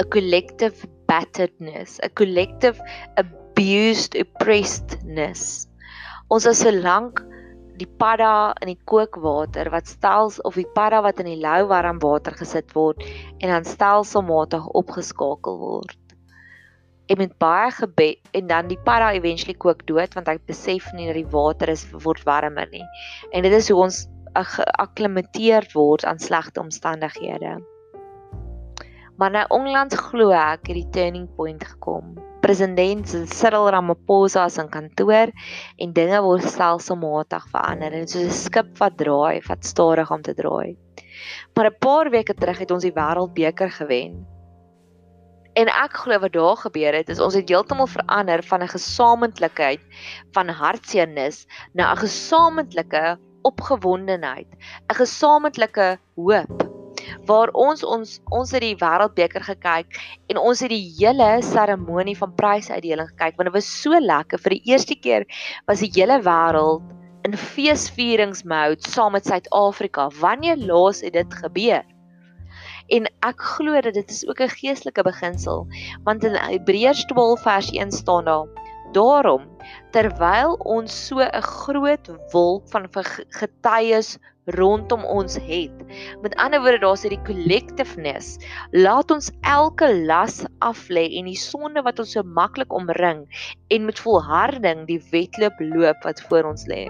'n 0.00 0.08
collective 0.10 0.86
batteredness, 1.08 1.98
'n 2.02 2.12
collective 2.14 2.78
abused 3.16 4.14
oppressedness. 4.14 5.68
Ons 6.28 6.46
was 6.46 6.62
vir 6.62 6.72
lank 6.72 7.31
die 7.82 7.88
padda 7.98 8.52
in 8.62 8.72
die 8.72 8.80
kookwater 8.88 9.70
wat 9.72 9.90
stels 9.90 10.38
of 10.46 10.56
die 10.58 10.68
padda 10.76 11.02
wat 11.04 11.20
in 11.22 11.30
die 11.32 11.40
lou 11.42 11.66
warm 11.70 11.98
water 12.02 12.36
gesit 12.38 12.70
word 12.76 13.02
en 13.40 13.50
dan 13.50 13.66
stelselmatig 13.66 14.68
opgeskakel 14.78 15.58
word. 15.58 15.98
En 17.10 17.18
met 17.18 17.34
baie 17.42 17.70
gebed 17.74 18.32
en 18.38 18.46
dan 18.46 18.70
die 18.70 18.78
padda 18.86 19.12
eventually 19.18 19.56
kook 19.58 19.84
dood 19.88 20.14
want 20.16 20.30
hy 20.30 20.38
besef 20.48 20.92
nie 20.96 21.10
dat 21.10 21.18
die 21.18 21.28
water 21.34 21.72
is 21.72 21.84
word 22.04 22.22
warmer 22.28 22.70
nie. 22.70 22.86
En 23.32 23.42
dit 23.46 23.52
is 23.58 23.68
hoe 23.72 23.82
ons 23.88 24.04
geakklimateer 24.32 25.68
word 25.74 26.06
aan 26.08 26.22
slegte 26.22 26.62
omstandighede. 26.62 27.58
Maar 29.22 29.30
nou 29.30 29.44
onlangs 29.54 29.94
glo 29.94 30.32
ek 30.34 30.66
het 30.66 30.74
die 30.74 30.88
turning 30.90 31.28
point 31.38 31.62
gekom 31.62 32.16
president 32.42 33.06
Cyril 33.30 33.68
Ramaphosa 33.70 34.48
se 34.50 34.64
kantoor 34.66 35.30
en 35.78 35.92
dinge 35.94 36.18
word 36.24 36.48
stelselmatig 36.50 37.44
verander 37.52 37.94
en 37.94 38.08
soos 38.10 38.24
'n 38.24 38.34
skip 38.34 38.72
wat 38.80 38.96
draai, 38.98 39.38
wat 39.46 39.62
stadig 39.64 40.10
om 40.10 40.22
te 40.22 40.34
draai. 40.34 40.74
Maar 41.54 41.70
'n 41.70 41.78
paar 41.78 42.10
weke 42.10 42.34
terug 42.34 42.58
het 42.58 42.70
ons 42.70 42.82
die 42.82 42.96
wêreldbeker 42.98 43.70
gewen. 43.70 44.26
En 45.54 45.68
ek 45.68 45.92
glo 46.02 46.18
wat 46.18 46.32
daar 46.32 46.56
gebeur 46.56 46.94
het 46.94 47.08
is 47.08 47.20
ons 47.20 47.34
het 47.34 47.48
heeltemal 47.48 47.86
verander 47.86 48.42
van 48.42 48.62
'n 48.62 48.74
gesamentelikheid 48.74 49.80
van 50.32 50.48
hartseernis 50.48 51.46
na 51.74 51.92
'n 51.92 51.96
gesamentlike 51.96 53.18
opgewondenheid, 53.42 54.50
'n 54.90 54.94
gesamentlike 54.94 55.98
hoop 56.16 56.71
waar 57.26 57.52
ons 57.58 57.84
ons 57.84 58.20
ons 58.30 58.54
het 58.54 58.64
die 58.64 58.76
wêreldbeker 58.80 59.44
gekyk 59.46 60.00
en 60.32 60.40
ons 60.40 60.62
het 60.64 60.72
die 60.72 60.88
hele 60.98 61.28
seremonie 61.42 62.16
van 62.18 62.34
prysuitdeling 62.38 63.10
gekyk 63.14 63.36
want 63.36 63.50
dit 63.50 63.56
was 63.58 63.70
so 63.82 63.98
lekker. 64.00 64.38
Vir 64.38 64.56
die 64.56 64.72
eerste 64.72 64.96
keer 64.98 65.26
was 65.66 65.84
die 65.84 65.92
hele 65.94 66.20
wêreld 66.22 66.82
in 67.22 67.36
feesvieringsmode 67.38 68.82
saam 68.90 69.12
met 69.14 69.26
Suid-Afrika. 69.26 70.08
Wanneer 70.20 70.58
laas 70.58 71.02
het 71.06 71.14
dit 71.14 71.34
gebeur? 71.34 71.84
En 72.90 73.06
ek 73.22 73.40
glo 73.54 73.80
dat 73.80 73.94
dit 73.94 74.10
is 74.10 74.26
ook 74.26 74.40
'n 74.40 74.56
geestelike 74.58 75.02
beginsel 75.02 75.66
want 76.04 76.24
in 76.24 76.34
Hebreërs 76.34 77.04
12 77.06 77.42
vers 77.42 77.70
1 77.72 77.92
staan 77.92 78.24
daar 78.24 78.48
daarom 78.92 79.46
terwyl 79.90 80.56
ons 80.64 81.06
so 81.06 81.20
'n 81.20 81.42
groot 81.42 82.10
wolk 82.32 82.68
van 82.68 82.88
getuies 83.40 84.18
rondom 84.44 85.04
ons 85.04 85.36
het. 85.36 85.82
Met 86.22 86.34
ander 86.34 86.62
woorde, 86.62 86.80
daar's 86.82 87.04
hierdie 87.06 87.22
collectiveness. 87.26 88.38
Laat 88.70 89.10
ons 89.14 89.30
elke 89.46 89.88
las 90.06 90.42
aflê 90.64 91.06
en 91.18 91.28
die 91.30 91.38
sonde 91.38 91.82
wat 91.86 92.02
ons 92.02 92.14
so 92.16 92.22
maklik 92.22 92.72
omring 92.74 93.24
en 93.70 93.84
met 93.86 94.02
volharding 94.02 94.86
die 94.86 95.00
wedloop 95.12 95.60
loop 95.74 96.08
wat 96.08 96.22
voor 96.28 96.50
ons 96.50 96.66
lê. 96.66 96.88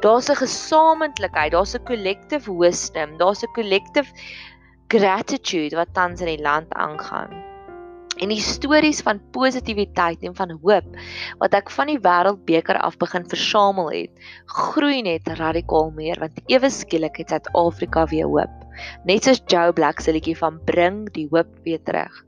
Daar's 0.00 0.30
'n 0.30 0.42
gesamentlikheid, 0.42 1.52
daar's 1.52 1.74
'n 1.74 1.84
collective 1.84 2.50
wisdom, 2.58 3.18
daar's 3.18 3.42
'n 3.42 3.54
collective 3.54 4.10
gratitude 4.88 5.76
wat 5.76 5.94
tans 5.94 6.20
in 6.20 6.26
die 6.26 6.42
land 6.42 6.72
aangaan 6.72 7.53
en 8.22 8.32
die 8.32 8.42
stories 8.42 9.00
van 9.06 9.20
positiwiteit 9.34 10.22
en 10.26 10.34
van 10.38 10.54
hoop 10.62 10.98
wat 11.40 11.56
ek 11.58 11.72
van 11.74 11.90
die 11.90 12.00
wêreldbeker 12.02 12.78
af 12.86 12.98
begin 13.00 13.26
versamel 13.30 13.90
het, 13.94 14.12
groei 14.46 15.02
net 15.06 15.28
radikaal 15.40 15.90
meer 15.96 16.20
want 16.22 16.38
ewe 16.52 16.70
skielik 16.70 17.18
het 17.22 17.34
Suid-Afrika 17.34 18.06
weer 18.12 18.30
hoop. 18.30 18.60
Net 19.08 19.26
soos 19.26 19.42
Joe 19.50 19.72
Black 19.72 20.02
se 20.02 20.14
liedjie 20.14 20.36
van 20.38 20.60
bring 20.68 21.04
die 21.14 21.28
hoop 21.32 21.50
weer 21.66 21.82
terug. 21.82 22.22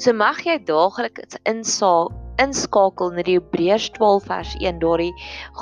So 0.00 0.14
mag 0.16 0.40
jy 0.46 0.56
daagliks 0.68 1.36
insaal 1.48 2.08
inskakel 2.42 3.12
na 3.14 3.24
die 3.26 3.36
Hebreërs 3.36 3.90
12 3.98 4.28
vers 4.30 4.54
1 4.62 4.80
daardie 4.82 5.12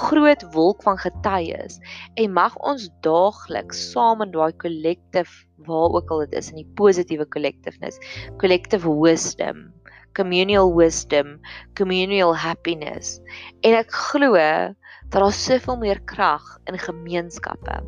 groot 0.04 0.44
wolk 0.54 0.84
van 0.86 1.00
getuies 1.00 1.80
en 2.20 2.36
mag 2.36 2.56
ons 2.70 2.90
daagliks 3.06 3.80
saam 3.92 4.22
in 4.26 4.34
daai 4.34 4.52
collective 4.62 5.45
waar 5.64 5.94
ook 5.96 6.10
al 6.10 6.24
dit 6.26 6.32
is 6.32 6.50
in 6.52 6.60
die 6.60 6.72
positiewe 6.78 7.28
collectiveness, 7.28 7.98
collective 8.38 8.88
wisdom, 9.00 9.72
communal 10.16 10.74
wisdom, 10.74 11.36
communal 11.74 12.36
happiness. 12.36 13.20
En 13.60 13.76
ek 13.76 13.92
glo 13.92 14.34
dat 14.36 15.20
daar 15.20 15.32
soveel 15.32 15.78
meer 15.78 16.00
krag 16.04 16.44
in 16.64 16.78
gemeenskappe. 16.78 17.80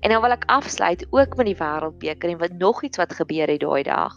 En 0.00 0.12
nou 0.12 0.20
wil 0.22 0.36
ek 0.36 0.48
afsluit 0.52 1.06
ook 1.10 1.36
met 1.36 1.48
die 1.50 1.58
wêreldbeker 1.58 2.32
en 2.32 2.42
wat 2.42 2.58
nog 2.60 2.82
iets 2.86 3.00
wat 3.00 3.16
gebeur 3.16 3.48
het 3.50 3.62
daai 3.64 3.82
dag. 3.82 4.14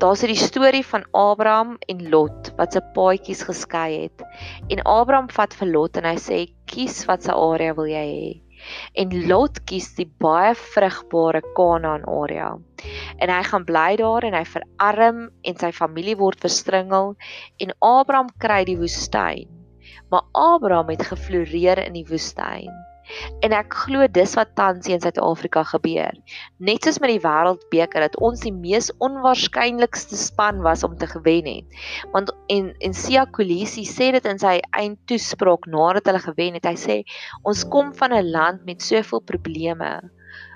Daar's 0.00 0.22
'n 0.22 0.34
storie 0.34 0.86
van 0.86 1.04
Abraham 1.10 1.76
en 1.88 2.08
Lot 2.08 2.52
wat 2.56 2.72
se 2.72 2.80
paadjies 2.94 3.42
geskei 3.42 4.02
het. 4.02 4.22
En 4.68 4.82
Abraham 4.82 5.30
vat 5.30 5.54
vir 5.54 5.68
Lot 5.68 5.96
en 5.96 6.04
hy 6.04 6.16
sê: 6.16 6.54
"Kies 6.64 7.04
wat 7.04 7.22
se 7.22 7.32
area 7.32 7.74
wil 7.74 7.86
jy 7.86 8.06
hê?" 8.06 8.49
En 8.94 9.14
Lot 9.28 9.62
kies 9.68 9.92
die 9.98 10.08
baie 10.22 10.54
vrugbare 10.58 11.42
Kanaan 11.56 12.04
area. 12.08 12.50
En 13.18 13.32
hy 13.32 13.40
gaan 13.46 13.66
bly 13.68 13.96
daar 14.00 14.26
en 14.26 14.36
hy 14.36 14.44
verarm 14.48 15.22
en 15.44 15.58
sy 15.62 15.72
familie 15.76 16.16
word 16.20 16.40
verstringel 16.42 17.14
en 17.60 17.74
Abraham 17.80 18.30
kry 18.42 18.62
die 18.68 18.78
woestyn. 18.80 19.48
Maar 20.10 20.26
Abraham 20.34 20.90
het 20.90 21.06
gefloreer 21.06 21.78
in 21.86 21.94
die 21.98 22.06
woestyn. 22.08 22.72
En 23.44 23.54
ek 23.56 23.74
glo 23.84 24.06
dis 24.08 24.34
wat 24.38 24.54
tans 24.58 24.88
in 24.90 25.00
Suid-Afrika 25.02 25.64
gebeur. 25.72 26.16
Net 26.58 26.84
soos 26.84 27.00
met 27.02 27.12
die 27.14 27.22
Wêreldbeker 27.24 28.04
dat 28.06 28.18
ons 28.22 28.44
die 28.44 28.54
mees 28.54 28.90
onwaarskynlikste 28.98 30.18
span 30.20 30.62
was 30.66 30.84
om 30.86 30.96
te 30.98 31.08
gewen 31.10 31.48
het. 31.50 31.80
Want 32.14 32.32
en 32.52 32.72
en 32.78 32.94
Sia 32.94 33.26
Kolisi 33.26 33.86
sê 33.88 34.10
dit 34.16 34.30
in 34.30 34.38
sy 34.42 34.58
eindtoespraak 34.76 35.66
nadat 35.70 36.10
hulle 36.10 36.22
gewen 36.28 36.58
het. 36.58 36.68
Hy 36.70 36.76
sê 36.78 37.00
ons 37.42 37.66
kom 37.72 37.94
van 37.94 38.14
'n 38.14 38.30
land 38.30 38.64
met 38.64 38.82
soveel 38.82 39.20
probleme, 39.20 39.90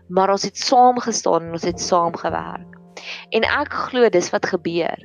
maar 0.09 0.31
ons 0.31 0.45
het 0.45 0.57
saam 0.59 1.01
gestaan 1.01 1.49
en 1.49 1.53
ons 1.59 1.69
het 1.71 1.81
saam 1.81 2.17
gewerk. 2.17 2.84
En 3.37 3.45
ek 3.47 3.73
glo 3.89 4.09
dis 4.13 4.31
wat 4.35 4.47
gebeur. 4.53 5.01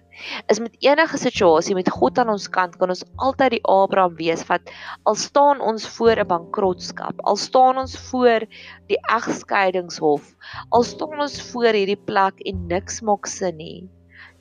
Is 0.52 0.60
met 0.60 0.76
enige 0.84 1.18
situasie 1.18 1.76
met 1.78 1.92
God 1.96 2.20
aan 2.20 2.32
ons 2.34 2.48
kant 2.52 2.76
kan 2.80 2.92
ons 2.94 3.06
altyd 3.16 3.56
die 3.56 3.62
Abraham 3.64 4.18
wees 4.20 4.44
wat 4.50 4.72
al 5.10 5.16
staan 5.16 5.64
ons 5.72 5.88
voor 5.98 6.20
'n 6.20 6.28
bankrotskap, 6.28 7.22
al 7.24 7.40
staan 7.40 7.80
ons 7.84 7.96
voor 8.10 8.46
die 8.92 9.00
egskeidingshof, 9.16 10.36
al 10.70 10.84
staan 10.84 11.20
ons 11.28 11.42
voor 11.52 11.74
hierdie 11.74 12.04
plek 12.12 12.44
en 12.46 12.68
niks 12.68 13.02
maak 13.02 13.26
sin 13.26 13.58
nie. 13.58 13.90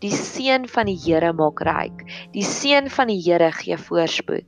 Die 0.03 0.15
seën 0.15 0.69
van 0.71 0.87
die 0.87 0.99
Here 1.05 1.33
maak 1.33 1.61
ryk. 1.61 2.05
Die 2.33 2.45
seën 2.47 2.91
van 2.91 3.11
die 3.11 3.23
Here 3.23 3.53
gee 3.53 3.77
voorspoed. 3.77 4.47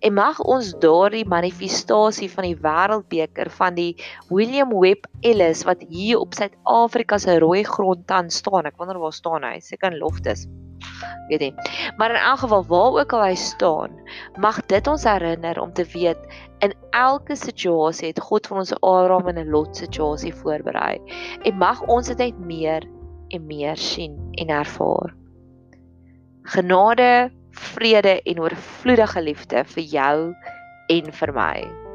En 0.00 0.14
mag 0.14 0.40
ons 0.40 0.72
daardie 0.82 1.26
manifestasie 1.28 2.30
van 2.30 2.48
die 2.48 2.56
wêreldbeker 2.62 3.50
van 3.50 3.74
die 3.74 3.92
William 4.28 4.72
Webb 4.72 5.06
Ellis 5.20 5.64
wat 5.68 5.84
hier 5.88 6.18
op 6.18 6.34
Suid-Afrika 6.34 7.18
se 7.18 7.38
rooi 7.38 7.64
grond 7.64 8.06
tans 8.06 8.40
staan. 8.42 8.66
Ek 8.70 8.78
wonder 8.78 8.98
waar 8.98 9.12
staan 9.12 9.44
hy? 9.44 9.58
Seker 9.60 9.92
in 9.92 10.02
Loftus. 10.02 10.46
Weet 11.28 11.40
nie. 11.40 11.54
Maar 11.96 12.14
in 12.14 12.20
elk 12.20 12.38
geval 12.38 12.64
waar 12.66 13.00
ook 13.00 13.12
al 13.12 13.24
hy 13.24 13.34
staan, 13.34 13.96
mag 14.40 14.60
dit 14.66 14.86
ons 14.86 15.04
herinner 15.04 15.60
om 15.60 15.72
te 15.72 15.84
weet 15.92 16.18
in 16.64 16.74
elke 16.90 17.36
situasie 17.36 18.12
het 18.12 18.20
God 18.20 18.46
vir 18.46 18.58
ons 18.58 18.72
'n 18.72 18.80
Abraham 18.80 19.28
en 19.28 19.38
'n 19.38 19.50
Lot 19.50 19.76
situasie 19.76 20.34
voorberei. 20.34 20.98
En 21.42 21.58
mag 21.58 21.82
ons 21.82 22.06
dit 22.06 22.18
net 22.18 22.38
meer 22.38 22.82
en 23.28 23.46
meer 23.46 23.76
sien 23.76 24.16
en 24.32 24.48
ervaar. 24.48 25.14
Genade 26.42 27.30
vrede 27.58 28.20
en 28.22 28.40
oorvloedige 28.40 29.22
liefde 29.22 29.66
vir 29.74 29.92
jou 29.98 30.16
en 30.88 31.12
vir 31.20 31.36
my. 31.36 31.87